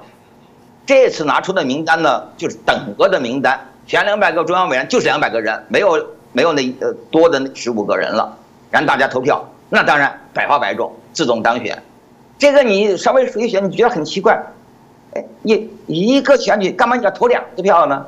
[0.86, 8.38] 这次拿出的名单呢，就是等额的名单，选两百个中央委员就是两百个人，没有没有那呃多的那十五个人了，
[8.72, 9.48] 让大家投票。
[9.70, 11.82] 那当然百发百中，自动当选。
[12.40, 14.42] 这个你稍微数一选，你觉得很奇怪。
[15.14, 18.08] 哎，你一个选举干嘛你要投两次票呢？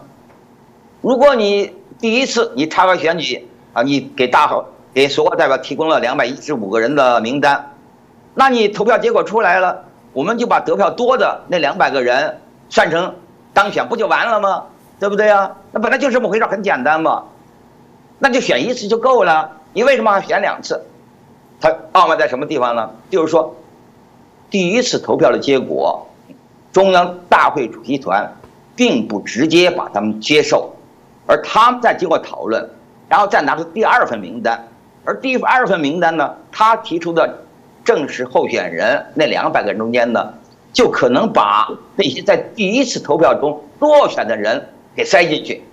[1.02, 7.71] 如果你第一次你插个选举啊，你给大伙给所有代表提供了两百一十五个人的名单，
[8.34, 13.16] 那你投票结果出来了，我们就把得票多的那两百个人算成
[13.54, 14.64] 当选，不就完了吗？
[15.00, 15.52] 对不对呀？
[15.72, 17.24] 那本来就这么回事，很简单嘛。
[18.20, 20.86] 那就选一次就够了，你为什么还选两次？
[21.60, 22.92] 他傲慢在什么地方呢？
[23.10, 23.56] 就是说，
[24.50, 26.08] 第一次投票的结果。
[26.72, 28.34] 中央大会主席团
[28.78, 30.74] 并不直接把他们接受，
[31.28, 32.70] 而他们在经过讨论，
[33.10, 34.70] 然后再拿出第二份名单，
[35.04, 37.44] 而第二份名单呢，他提出的
[37.84, 40.34] 正式候选人那两百个人中间呢，
[40.74, 45.64] 就可能把那些在第一次投票中落选的人给塞进去，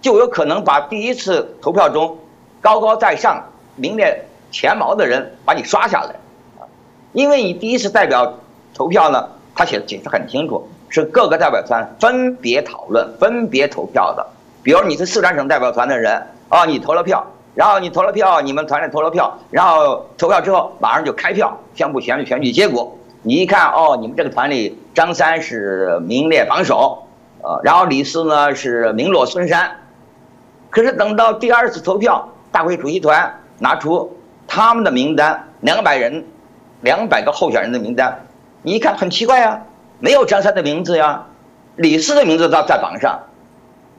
[0.00, 2.18] 就有可能把第一次投票中
[2.60, 3.44] 高高在上、
[3.76, 6.16] 名列前茅的人把你刷下来，
[6.58, 6.66] 啊，
[7.12, 8.38] 因为你第一次代表
[8.74, 9.28] 投票呢。
[9.58, 14.26] 他写的解释很清楚，是各个代表团分别讨论、分别投票的。
[14.62, 17.26] 比如你是四川省代表团的人，啊，你投了票，
[17.56, 22.96] 然后你投了票，你们团里投了票，然后投票之后马上就开票宣布选举选举结果。
[23.22, 27.08] 你一看，哦，你们这个团里张三是名列榜首，
[27.42, 29.78] 呃，然后李四呢是名落孙山。
[30.68, 36.26] 可是等到第二次投票，大会主席团拿出他们的名单，两百人，
[36.82, 38.26] 两百个候选人的名单。
[38.60, 39.62] 你一看很奇怪呀，
[39.98, 41.24] 没有张三的名字呀，
[41.76, 43.18] 李四的名字在在榜上，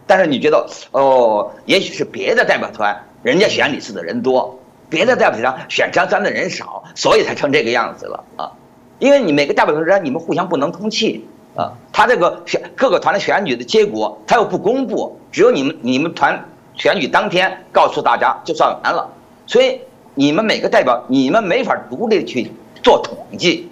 [0.06, 4.58] 但是你觉得哦，也许是别的代表团，人家选李四的人多，
[4.88, 8.54] 别的代表团选张三的人少，所以才成这个样子了啊。
[9.00, 11.74] 因为你每个代表团之间你们互相不能通气啊。
[11.92, 16.42] 他这个选各个团的选举的结果，他又不公布，只有你们你们团
[16.76, 19.10] 选举当天告诉大家就算完了。
[19.46, 19.82] 所以
[20.16, 22.50] 你们每个代表，你们没法独立去
[22.82, 23.70] 做统计，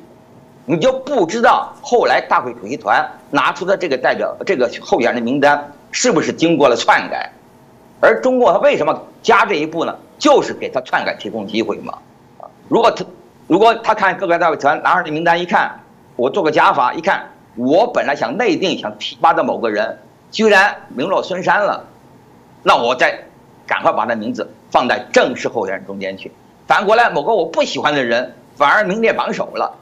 [0.66, 7.32] 你就不知道后来大会主席团拿出的这个代表这个候选人名单是不是经过了篡改。
[8.02, 9.96] 而中国他为什么加这一步呢？
[10.18, 11.98] 就是给他篡改提供机会嘛。
[12.70, 13.06] 如果他
[13.48, 15.80] 如果他看各个代表团拿着名单一看，
[16.16, 17.26] 我做个加法一看，
[17.56, 20.00] 我本来想内定想提拔的某个人，
[20.32, 21.86] 居然名落孙山了，
[22.64, 23.18] 那我再
[23.68, 26.32] 赶快把他名字放在正式候选人中间去。
[26.68, 29.74] 反过来，某个我不喜欢的人反而名列榜首了，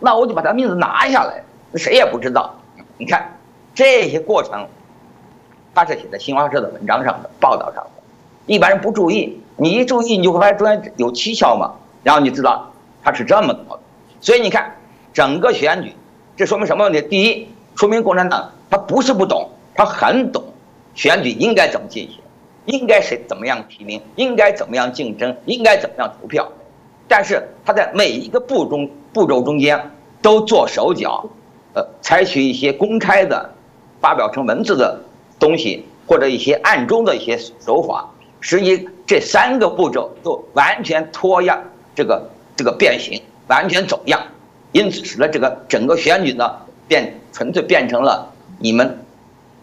[0.00, 1.42] 那我就把他名字拿下来，
[1.76, 2.54] 谁也不知道。
[2.98, 3.38] 你看
[3.74, 4.66] 这些过程。
[5.78, 7.90] 他是写在新华社的文章上的报道上的，
[8.46, 11.72] 一般人不注意，你一注意，你就会发现中间有蹊跷嘛。
[12.02, 13.82] 然后你知道他是这么搞的，
[14.20, 14.74] 所以你看
[15.12, 15.94] 整个选举，
[16.36, 17.00] 这说明什么问题？
[17.02, 20.42] 第一，说明共产党他不是不懂，他很懂
[20.96, 22.18] 选举应该怎么进行，
[22.64, 26.50] 应该谁怎么样提名，应该怎么样竞争，应该怎么样投票。
[27.06, 31.24] 但是他在每一个步中步骤中间都做手脚，
[31.74, 33.48] 呃，采取一些公开的，
[34.00, 35.04] 发表成文字的。
[35.38, 38.08] 东西或者一些暗中的一些手法，
[38.40, 41.62] 实际这三个步骤都完全脱样，
[41.94, 44.20] 这个这个变形，完全走样，
[44.72, 48.98] 因此使得这个整个选举呢变纯粹变成了你们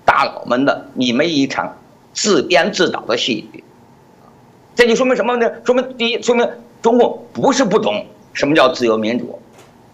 [0.06, 1.78] 大佬们的你们一场
[2.14, 3.64] 自编自导的戏剧，
[4.76, 5.52] 这就说明什么呢？
[5.66, 6.48] 说明第一，说明
[6.82, 9.40] 中共不是不懂什么叫自由民主，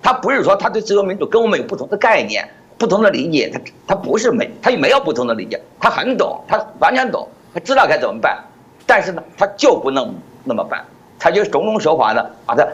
[0.01, 2.47] 他不是说他对自由民主跟我们有不同的概念。
[2.82, 8.43] 不同的理解，他他不是没，他也没有不同的理解，他很懂，他完全懂，他知道该怎么办，
[8.88, 10.11] 但是呢，他就不能
[10.43, 10.84] 那么办，
[11.19, 12.67] 他就种种手法呢，把他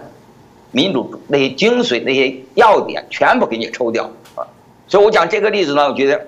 [0.71, 4.47] 民主那些精髓、那些要点全部给你抽掉啊。
[4.87, 6.25] 所以我讲这个例子呢，我觉得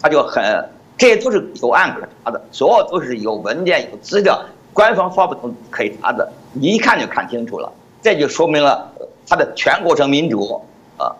[0.00, 4.40] 他就很，这些都是有案可查的，所有都是有文件、有资料，
[4.72, 8.92] 官方发布都可以查的，你一看就看清楚了，这就说明了
[9.26, 10.62] 他的全过程民主
[10.96, 11.10] 啊，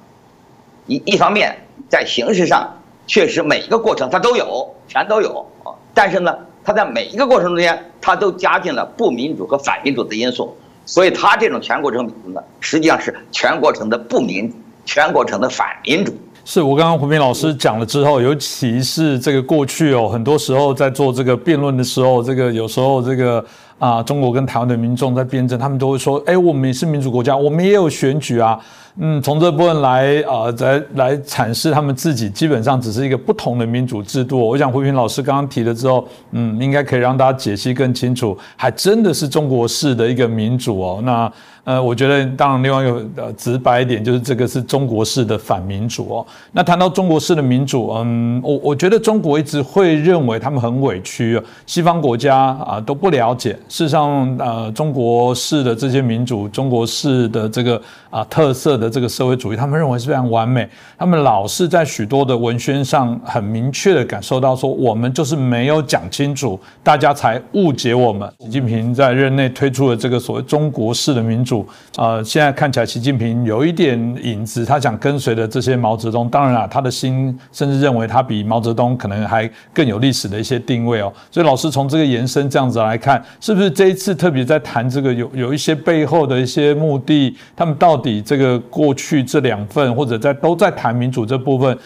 [0.87, 1.57] 一一方面。
[1.89, 2.69] 在形式上，
[3.07, 5.47] 确实每一个过程它都有，全都有。
[5.95, 10.57] 但是呢，它在每一个过程中间，它都加进了不民主和反民主的因素。
[10.85, 14.53] 所以它这种全过程民主呢，实际上是全过程的不民，
[14.85, 16.15] 全过程的反民主。
[16.45, 23.45] 是我刚刚胡斌老师讲了之后，尤其是这个过去哦，很多时候在做这个辩论的时候，这个有时候这个。
[23.79, 28.59] 啊，中国跟台湾的民众在辩证，他们都会说：“哎，我们也是民主国家，我们也有选举啊。”
[29.01, 34.37] 嗯，从这部分来啊，来来阐释他们自己，基本上只是一个不同的民主制度。
[34.39, 41.01] 我想胡平老师刚刚提了之后，嗯，应该可以让大家解析更清楚，还真的是中国式的一个民主哦。
[41.05, 41.33] 那。
[41.69, 46.27] 呃，我觉得当然另外一个呃直白一点，就是这个是中国式的反民主哦。
[46.53, 53.51] 那谈到中国式的民主，嗯，我我觉得中国一直会认为他们很委屈，西方国家啊都不了解。
[53.69, 60.67] 事实上，呃，中国式的这些民主，中国式的这个啊特色的这个社会主义，他们认为是非常完美。
[60.97, 68.27] 他们老是在许多的文宣上很明确的感受到说，我们就是没有讲清楚，大家才误解我们。
[68.39, 71.58] 习近平在任内推出了这个所谓中国式的民主。
[71.97, 76.29] 呃，现在看起来，习近平有一点影子，他想跟随的这些毛泽东。
[76.29, 81.13] 当然了，他的心甚至认为他比毛泽东可能还更有历史的一些定位哦。
[81.31, 87.37] 所以，老师从这个延伸这样子来看，是不是这一次特别在谈这个有有一些背后的一些目的？
[87.57, 91.77] 他们到底这个过去这两份或者在都在谈民主这部分，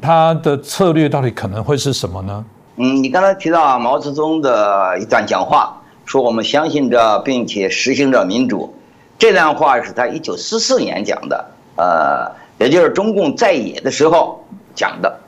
[0.00, 2.44] 他的策略到底可能会是什么呢？
[2.76, 5.74] 嗯，你刚才提到毛泽东的一段讲话，
[6.04, 8.74] 说我们相信着并且实行着民主。
[9.18, 11.44] 这段话是他一九四四年讲的，
[11.76, 14.44] 呃，也就是中共在野的时候
[14.74, 15.18] 讲的，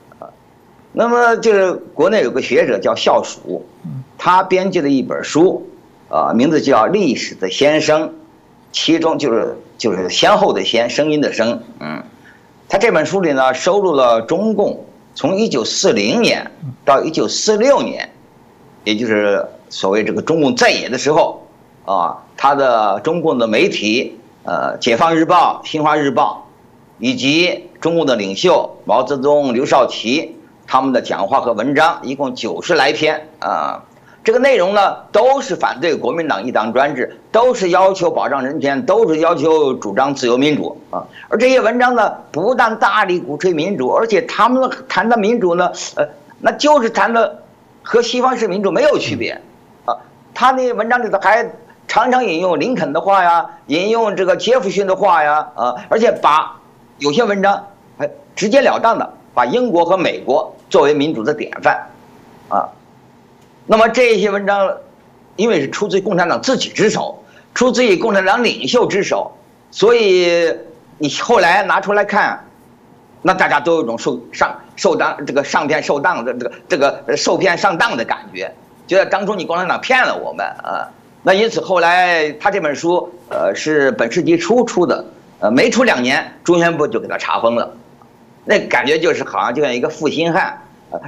[0.93, 3.65] 那么就是国内有个学者叫校蜀，
[4.15, 5.67] 他编辑了一本书，
[6.07, 8.09] 啊，名字叫《历史的先声》，
[8.71, 12.03] 其中就是就是先后的先，声音的声，嗯，
[12.67, 14.85] 他这本书里呢收录了中共
[15.15, 16.51] 从一九四零年
[16.85, 18.07] 到一九四六年，
[18.83, 21.43] 也就是所谓这个中共在野的时候。
[21.85, 26.47] 啊，他的中共的媒体，呃，《解放日报》《新华日报》，
[27.03, 33.83] 以及中共的领袖毛泽东、刘少奇他们的讲话和文章，一共九十来篇啊。
[34.23, 41.05] 这个内容呢，都是反对国民党一党专制，都是要求保障人权，都是要求主张自由民主啊。
[41.27, 46.07] 而这些文章呢，不但大力鼓吹民主，而且他们谈的民主呢，呃，
[46.39, 47.43] 那就是谈的
[47.83, 49.41] 和西方式民主没有区别
[49.83, 49.93] 啊。
[50.33, 51.45] 他那文章里头还。
[51.89, 56.55] 常常引用林肯的话呀，引用这个杰弗逊的话呀，啊，而且把
[56.99, 57.67] 有些文章
[57.97, 61.89] 还直截了当的把英国和美国作为民主的典范，
[62.47, 62.69] 啊，
[63.65, 64.71] 那么这些文章，
[65.35, 67.23] 因为是出自共产党自己之手，
[67.55, 69.31] 出自于共产党领袖之手，
[69.71, 70.55] 所以
[70.99, 72.45] 你后来拿出来看。
[73.21, 78.49] 那大家都有一种受上受当这个上骗受当的这个这个受骗上当的感觉，
[78.87, 80.87] 觉得当初你共产党骗了我们啊。
[81.23, 85.05] 那因此后来他这本书呃是本世纪初出的，
[85.39, 87.73] 呃没出两年，中宣部就给他查封了。
[88.45, 90.61] 那感觉就是好像就像一个负心汉，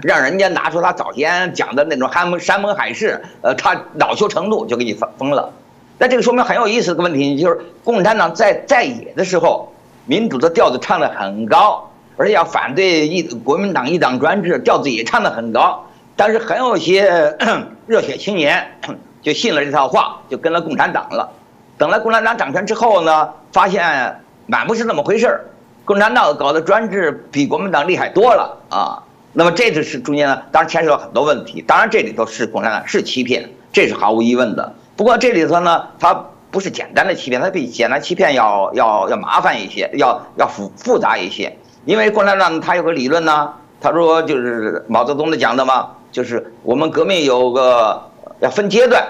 [0.04, 5.54] 让人家拿出他早先讲的那种山盟山盟海誓，呃他恼羞成怒就给你封封了。
[5.98, 9.74] 那这个说明很有意思的问题，就是共产党在在野的时候，
[10.06, 11.88] 民主的调子唱得很高。
[12.18, 17.36] 而且要反对一国民党一党专制，调子也唱得很高，但是很有些
[17.88, 18.78] 热血青年
[19.22, 21.30] 就信了这套话，就跟了共产党了。
[21.78, 25.46] 等了共产党掌权之后呢，发现满不是那么回事儿，
[25.86, 29.04] 共产党搞的专制比国民党厉害多了啊。
[29.34, 31.62] 那么这就是中间呢，当然牵涉到很多问题。
[31.62, 34.76] 当然这里头是共产党是欺骗，这是毫无疑问的。
[34.96, 41.58] 不过这里头呢，它不是简单的欺骗，它比简单欺骗要要要麻烦一些，要要复复杂一些。
[41.86, 49.08] 因为共产党他有个理论呢，他说就是毛泽东的讲的嘛，就是我们革命有个要分阶段，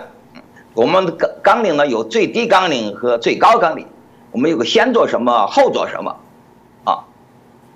[0.73, 3.85] 我们的纲纲领呢有最低纲领和最高纲领，
[4.31, 6.15] 我们有个先做什么后做什么，
[6.83, 7.05] 啊，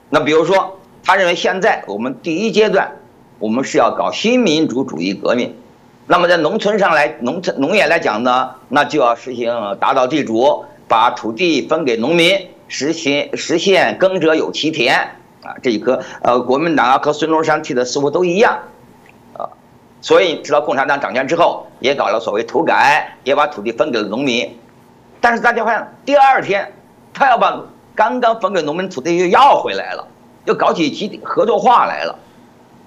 [0.10, 2.92] 那比如说他认为现在我们第一阶段，
[3.40, 5.56] 我们是要搞新民主主义革命，
[6.08, 12.50] 那么在农村上来农村农业来讲呢，那就要实行打倒地主，把土地分给农民。
[12.68, 14.96] 实行实现耕者有其田。
[15.44, 18.58] 啊，这一个呃，国民党和孙中山提的似乎都一样，
[20.06, 24.56] 所以直到共产党掌权之后，也搞了所谓土改，也把土地分给了农民。
[25.20, 26.72] 但是大家发现，第二天
[27.12, 27.60] 他要把
[27.96, 30.08] 刚刚分给农民土地又要回来了，
[30.46, 32.16] 又搞起集体合作化来了。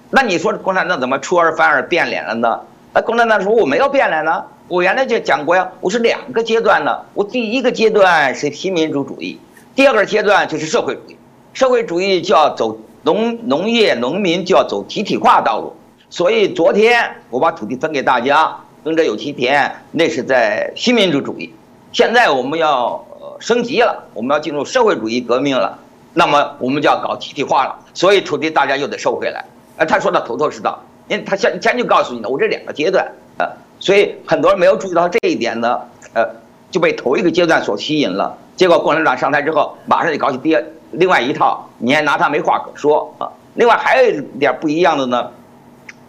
[0.09, 2.61] 那你说共产党怎么出尔反尔变脸了呢？
[2.93, 9.37] 那共产党说我没有变脸呢，我原来就讲过呀，我是两个阶段呢，我第一个阶段是新民主主义。
[9.75, 11.17] 第二个阶段就是社会主义，
[11.51, 15.75] 社会主义就要走农农业农民就要走集体化道路，
[16.09, 21.53] 所以昨天我把土地分给大家，耕者有其田，那是在新民主主义。
[21.91, 23.03] 现在我们要
[23.39, 25.77] 升级了，我们要进入社会主义革命了，
[26.13, 29.45] 那么我们就要搞集体化了，所以土地大家又得收回来。
[29.77, 33.07] 呃，他说的头头是道，因为他先先就告诉你了，我这两个阶段，
[33.37, 33.47] 呃，
[33.79, 35.79] 所以很多人没有注意到这一点呢，
[36.13, 36.27] 呃，
[36.71, 38.35] 就被头一个阶段所吸引了。
[38.55, 43.29] 结果共产党上台之后，马上就搞起第二另外一套，你还拿他没话可说啊。
[43.53, 45.31] 另外还有一点不一样的呢，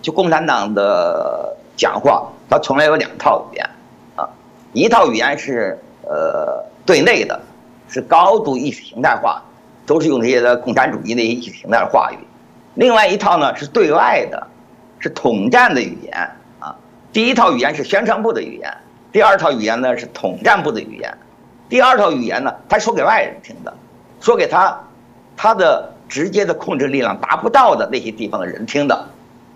[0.03, 3.71] 就共产党的讲话，他从来有两套语言，
[4.17, 4.29] 啊，
[4.73, 7.41] 一套语言是呃对内的，
[7.89, 9.43] 是高度意识形态化，
[9.87, 12.17] 都是用这些的共产主义的意识形态的话语；
[12.75, 14.47] 另外一套呢是对外的，
[14.99, 16.75] 是统战的语言啊。
[17.13, 18.73] 第一套语言是宣传部的语言，
[19.13, 21.13] 第二套语言呢是统战部的语言。
[21.69, 23.73] 第二套语言呢，他说给外人听的，
[24.21, 24.77] 说给他，
[25.37, 29.07] 他的直接的控制力量达不到的那些地方的人听的，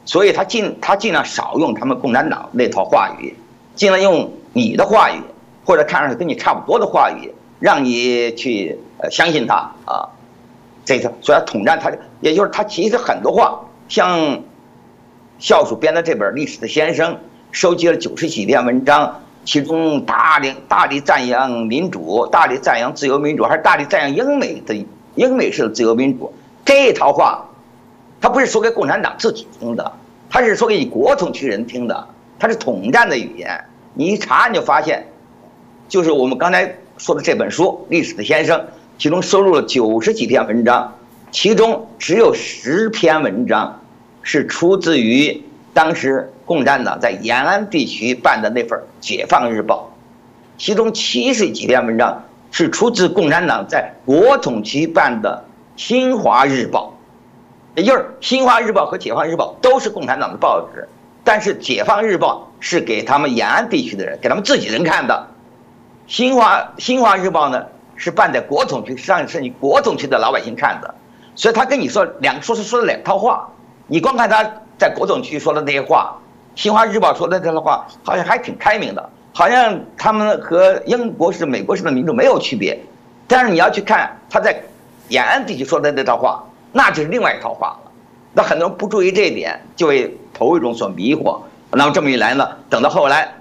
[0.05, 3.35] 所以他尽他尽量少用他们共产党那套话语，
[3.75, 5.19] 尽量用你的话语，
[5.65, 10.09] 或者看上去跟你差不多的话语，让你去呃相信他啊，
[10.85, 11.91] 这个所以统战他，
[12.21, 14.41] 也就是他其实很多话，像，
[15.39, 17.15] 校鼠编的这本《历史的先生》，
[17.53, 19.21] 收集了九十几篇文章。
[19.47, 24.75] 其中大力大力赞扬民主，大力赞扬自由民主，还是大力赞扬英美的
[25.17, 26.33] 英美式的自由民主？
[26.65, 27.45] 这套话，
[28.25, 29.93] 他不是说给共产党自己听的，
[30.31, 33.63] 他是说给你国统区人听的，他是统战的语言。
[33.93, 35.07] 你一查你就发现，
[35.91, 38.59] 就是我们刚才说的这本书《历史的先生》，
[38.97, 40.97] 其中收录了九十几篇文章，
[41.33, 43.83] 其中只有十篇文章
[44.23, 45.43] 是出自于
[45.75, 46.31] 当时。
[46.47, 49.91] 共产党在延安地区办的那份《解放日报》，
[50.63, 55.45] 其中七十几篇文章是出自共产党在国统区办的
[55.83, 56.93] 《新华日报》，
[57.75, 60.89] 也就是《新华日报》和《解放日报》都是共产党的报纸，
[61.25, 65.27] 但是《解放日报》是给他们延安地区的人、给他们自己人看的，
[66.13, 70.95] 《新华》《新华日报》呢是办在国统区，上是你国统区的老百姓看的，
[71.35, 73.49] 所以他跟你说两说是说了两套话，
[73.89, 74.49] 你光看他
[74.79, 76.17] 在国统区说的那些话。
[76.55, 82.79] 新华日报说的这个话好像还挺开明的，好像他们和英国式、美国式的民主没有区别。
[83.27, 84.57] 但是你要去看他在
[85.09, 86.45] 延安地区说的那套话，
[86.75, 87.91] 那就是另外一套话了。
[88.33, 91.39] 那很多人不注意这一点，就会头一种所迷惑。
[91.71, 93.33] 那么这么一来呢，等到后来，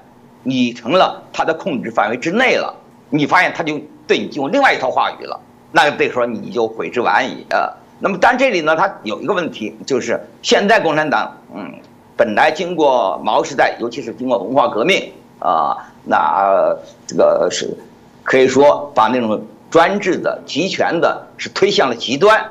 [0.43, 2.73] 你成了他的控制范围之内了，
[3.09, 5.39] 你发现他就对你用另外一套话语了，
[5.71, 7.73] 那这时候你就悔之晚矣啊。
[7.99, 11.73] 那么，但这里呢，它有一个问题，就是现在共产党，嗯，
[12.17, 16.75] 本来经过毛时代，尤其是经过文化革命啊，那
[17.07, 17.75] 这个是
[18.23, 19.41] 可以说把那种
[19.71, 22.43] 专制的、集权的，是推向了极端，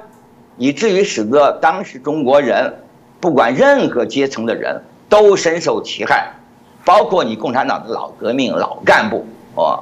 [0.57, 2.83] 以至于使得当时中国人，
[3.21, 6.33] 不管任何阶层的人都深受其害，
[6.85, 9.81] 包括你共产党的老革命、老干部啊。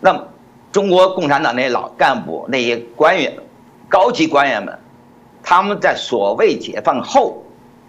[0.00, 0.24] 那么，
[0.70, 3.32] 中国共产党那些老干部、那些官员。
[3.90, 4.78] 高级官员们，
[5.42, 7.42] 他们在所谓解放后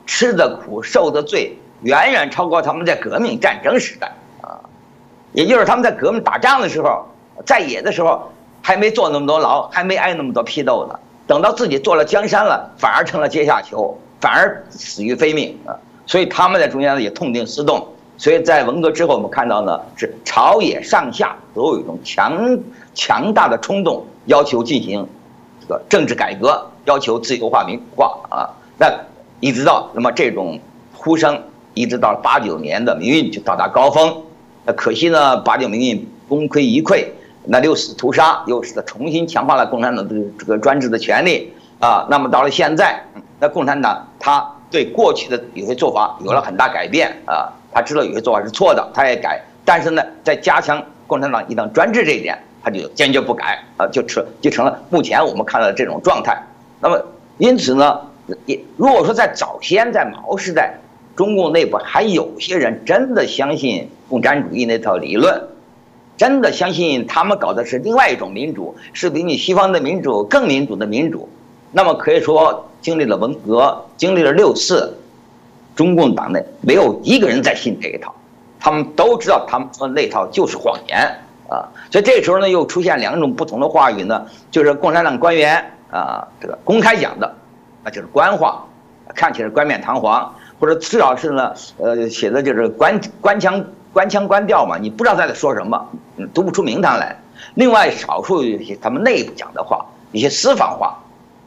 [0.05, 4.63] 吃的苦、受的罪，远远超过他们在革命战争时代啊。
[5.33, 7.05] 也就是他们在革命打仗的时候，
[7.45, 8.31] 在野的时候，
[8.61, 10.97] 还没坐那么多牢，还没挨那么多批斗呢。
[11.29, 15.77] 等到自己做了江山了，反而成了阶下囚，反而死于非命啊。
[16.07, 17.87] 所以他们在中间呢也痛定思痛。
[18.17, 22.59] 所以在文革之后，我们看到呢是朝野上下都有一种强
[22.95, 25.07] 强大的冲动，要求进行
[25.61, 25.79] 这个。
[25.87, 28.49] 政治改革要求自由化、民主化啊，
[28.79, 28.91] 那
[29.39, 30.59] 一直到那么这种
[30.95, 31.43] 呼声，
[31.75, 34.23] 一直到八九年的民运就到达高峰，
[34.65, 37.05] 那可惜呢，八九民运功亏一篑，
[37.49, 42.07] 那六四屠杀又使得重新强化了共产党的这个专制的权利啊。
[42.09, 43.03] 那么到了现在，
[43.39, 52.37] 那共产党他对过去的有些做法有了很大改变啊，他知道有些做法是错的，他也改，但是呢，在加强共产党一党专制这一点。
[52.61, 56.37] 他就坚决不改啊，就成就成了目前我们看到的这种状态。
[56.81, 57.01] 那么，
[57.37, 58.01] 因此呢，
[58.45, 60.73] 也如果说在早先在毛时代，
[61.15, 65.41] 中共内部还有些人真的相信共产主义那套理论，
[66.19, 71.29] 真的相信他们搞的是另外一种民主，是比你西方的民主更民主的民主，
[71.71, 74.97] 那么可以说经历了文革，经历了六四，
[75.77, 78.13] 中共党内没有一个人在信这一套，
[78.59, 81.09] 他们都知道他们说那套就是谎言。
[81.47, 85.55] 啊，所以这时候呢，又出现两种不同的话语呢，就是共产党官员
[85.89, 87.33] 啊，这个公开讲的，
[87.83, 88.63] 那就是官话，
[89.15, 95.89] 看起来冠冕堂皇，或者至少是呢，呃，写的就是官官腔官腔官调嘛，你不知道他在说什么，
[96.33, 97.15] 读不出名堂来。
[97.55, 100.97] 另外，少数有些他们内部讲的话，一些私房话，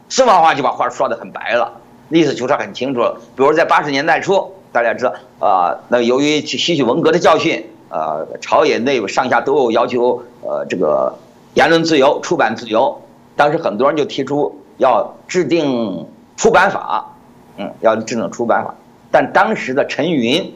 [0.09, 1.73] 私房话就把话说得很白了，
[2.09, 3.21] 意思就是很清楚了。
[3.37, 7.67] 比如在八十年代初，大家知道啊，那由于吸取文革的教训。
[7.95, 11.15] 呃，朝野内部上下都有要求，呃，这个
[11.53, 13.03] 言论自由、出版自由。
[13.37, 17.13] 当时很多人就提出要制定出版法，
[17.59, 18.75] 嗯，要制定出版法。
[19.11, 20.55] 但当时的陈云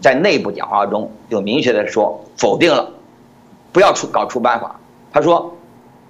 [0.00, 2.90] 在内部讲话中就明确的说否定了，
[3.72, 4.78] 不要出搞出版法。
[5.12, 5.56] 他说，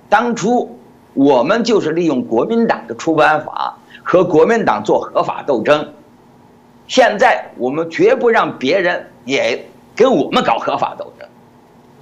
[0.08, 0.78] 当初
[1.14, 5.92] 我们就是利用国民党的出版法和国民党做合法斗争，
[6.86, 9.64] 现在我们绝不让别人也。
[9.98, 11.28] 跟我们搞合法斗争，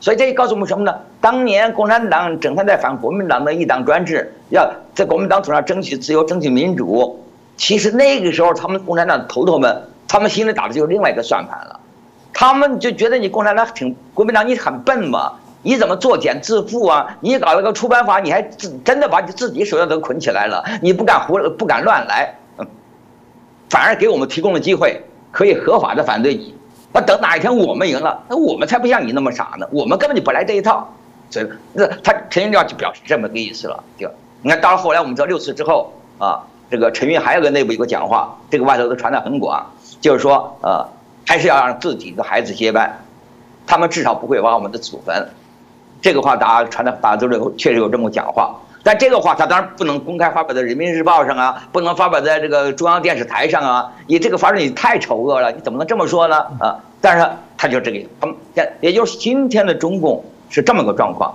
[0.00, 0.94] 所以这告诉我们什么呢？
[1.18, 7.24] 当年共产党整天在反国民党的一党专制，要在国民党头上争取自由、争取民主。
[7.56, 11.80] 其实那个时候，他们共产党头头们，他们心里打的就是另外一个算盘了。
[12.32, 15.32] 他们就觉得你共产党挺国民党，你很笨嘛？
[15.62, 17.16] 你怎么作茧自缚啊？
[17.20, 20.62] 你搞了个出版法，你还自真的把你自己手下都捆起来了？
[20.80, 22.34] 你不敢胡不敢乱来，
[23.68, 25.02] 反而给我们提供了机会，
[25.32, 26.54] 可以合法的反对你。
[26.92, 30.94] 那等哪一天我们赢了，那我们才不像你那么傻呢，我们根本就不来这一套，
[31.30, 33.82] 所以那他陈云亮就表示这么个意思了。
[33.98, 34.08] 就
[34.42, 39.66] 你看，到了后来我们知道六次之后啊，这个陈云还有个内部一个讲话，这个外头都传的很广，
[40.06, 40.86] 就是说呃，
[41.26, 42.96] 还是要让自己的孩子接班，
[43.66, 45.28] 他们至少不会挖我们的祖坟。
[46.00, 48.54] 这个话大家传的大家都有，确实有这么讲话。
[48.84, 53.92] 但这个话他当然不能公开发表在人民日报上啊，不能发表在这个中央电视台上啊。
[54.06, 56.36] 你这个发生你太丑恶了，你怎么能这么说呢？
[56.60, 57.28] 啊，但是
[57.58, 58.36] 他就这个，他们
[58.80, 61.34] 也就是今天的中共是这么个状况，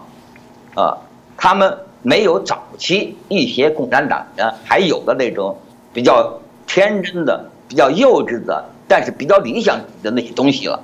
[0.75, 0.95] 啊，
[1.35, 5.57] 他们没有早期一些共产党人还有的那种
[5.91, 10.77] 比较天真的、比较幼稚的，但是比较理想的那些东西了，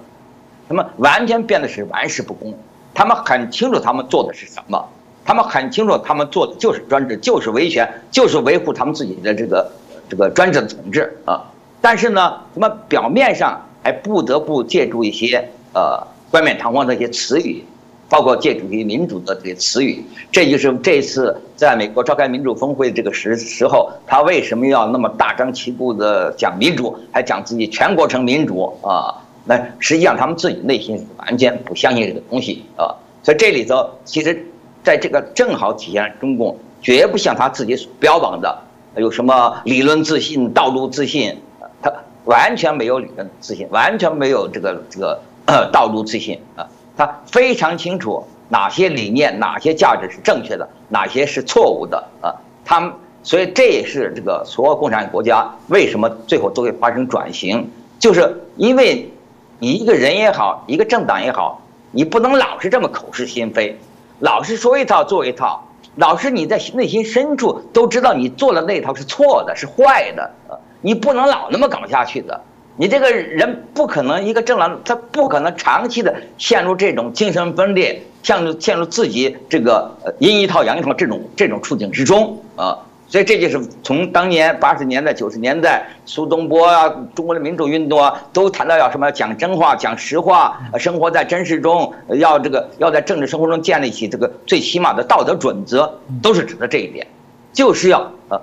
[0.70, 2.58] 他们完全变得是玩世不恭，
[2.94, 4.88] 他们很清楚他们做的是什么。
[5.26, 9.70] 他们很清楚，他们做的就是专制，就是维权，就是维护他们自己的这个
[10.08, 11.44] 这个专制的统治啊。
[11.82, 16.02] 但是呢，他们表面上还不得不借助一些呃
[16.32, 17.66] 冠冕堂皇的一些词语，
[18.10, 20.04] 包括借助于民主的这些词语。
[20.32, 29.16] 这就是这次在美国召开民主峰会这个时时候，他为什么要那么大张旗鼓的讲民主，还讲自己全国成民主啊？
[29.46, 32.96] 那实际上他们自己内心完全不相信这个东西啊。
[33.24, 34.46] 所以这里头其实。
[34.84, 38.58] 在这个正好体现中共绝不像他自己所标榜的
[38.96, 41.36] 有什么理论自信、道路自信，
[41.82, 41.92] 他
[42.24, 45.20] 完全没有理论自信，完全没有这个这个
[45.74, 46.66] 道路自信啊，
[46.98, 52.34] 他非常清楚哪些理念、哪些价值是正确的，哪些是错误的啊。
[52.66, 52.92] 他们
[53.24, 57.70] 所以这也是这个所有共产国家为什么最后都会发生转型，
[58.00, 59.12] 就是因为
[59.60, 61.62] 你一个人也好，一个政党也好，
[61.92, 63.78] 你不能老是这么口是心非，
[64.20, 72.42] 老是说一套做一套，老是你在内心深处都知道你做的那套是错的，是坏的啊，你不能老那么搞下去的。
[72.80, 82.78] 你这个人不可能一个政党，他不可能长期的陷入这种精神分裂，陷入陷入自己这个阴一套阳一套这种这种处境之中啊。
[83.10, 97.08] 所以这就是从当年八十年代九十年代苏东坡啊，中国的民主运动啊，都谈到要什么讲真话、讲实话，生活在真实中，要这个要在政治生活中建立起这个最起码的道德准则，都是指的这一点，
[97.54, 98.40] 就是要呃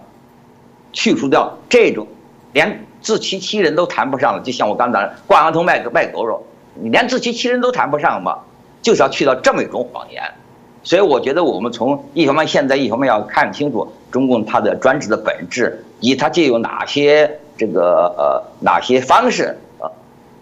[0.95, 2.09] 去除掉这种
[2.55, 2.87] 连。
[3.05, 8.43] 自欺欺人都谈不上了，就像我刚才挂羊头卖卖狗肉，你连自欺欺人都谈不上吧，
[8.81, 10.23] 就是要去到这么一种谎言。
[10.83, 19.93] 所以我觉得我们从一方面现在一方面要看清楚中共它的专制的本质，以及它借有哪些这个呃哪些方式呃，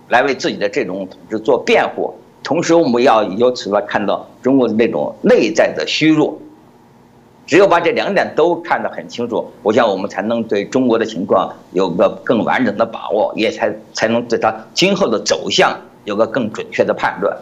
[0.07, 2.17] 来为自己的这种统治做辩护。
[2.45, 6.39] 同时我们要由此来看到中国的那种内在的虚弱。
[7.53, 17.37] 只有把这两点都看得很清楚，我想我们才能对中国的情况有个更完整的把握，也才才能对它今后的走向有个更准确的判断。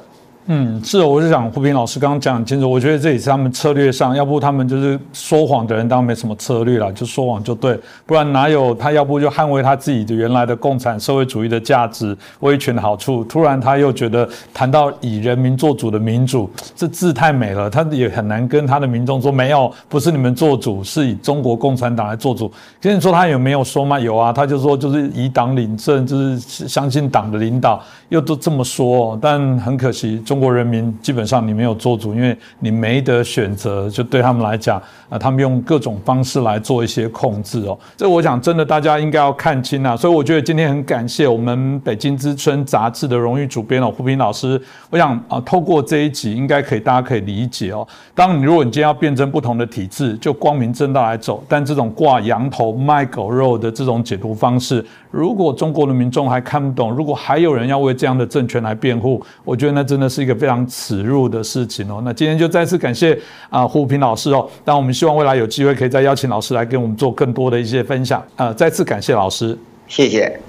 [0.53, 22.51] 嗯，是，我是想胡平老师刚刚讲很清楚，我觉得这也是他们策略上，要不他们就是说谎的人，当然没什么策略了，就说谎就对，不然哪有他要不就捍卫他自己的原来的共产社会主义的价值、威权的好处，突然他又觉得谈到以人民做主的民主，这字太美了，他也很难跟他的民众说没有，不是你们做主，是以中国共产党来做主。
[22.81, 24.01] 跟你说他有没有说吗？
[24.01, 30.40] 有啊，他就说就是以党领政，就是相信党的领导，又都这么说，但很可惜中。
[30.41, 37.79] 国人民基本上你没有做主，因为你没得选择，就对他们来讲啊，他们用各种方式来做一些控制哦。
[37.97, 39.95] 这我想真的大家应该要看清啊。
[39.97, 44.61] 所以我觉得今天很感谢我们北京之春杂志的荣誉主编哦胡平老师。
[44.89, 47.87] 我想啊，透过这一集应该可以大家可以理解哦。
[48.15, 60.41] 当你如果你今天要辩证不同的体制，就光明正大来走，但这种挂羊头卖狗肉的这种解读方式，如果中国的民众还看不懂，如果还有人要为这样的政权来辩护，我觉得那真的是一个。
[60.41, 62.01] 非常耻辱的事情哦。
[62.03, 63.20] 那今天就再次感谢
[63.51, 64.49] 啊胡平老师哦。
[64.65, 68.24] 但我们希望未来有机会可以再邀请老师来跟我们做更多的一些分享。
[68.37, 70.41] 呃，再次感谢老师，谢谢。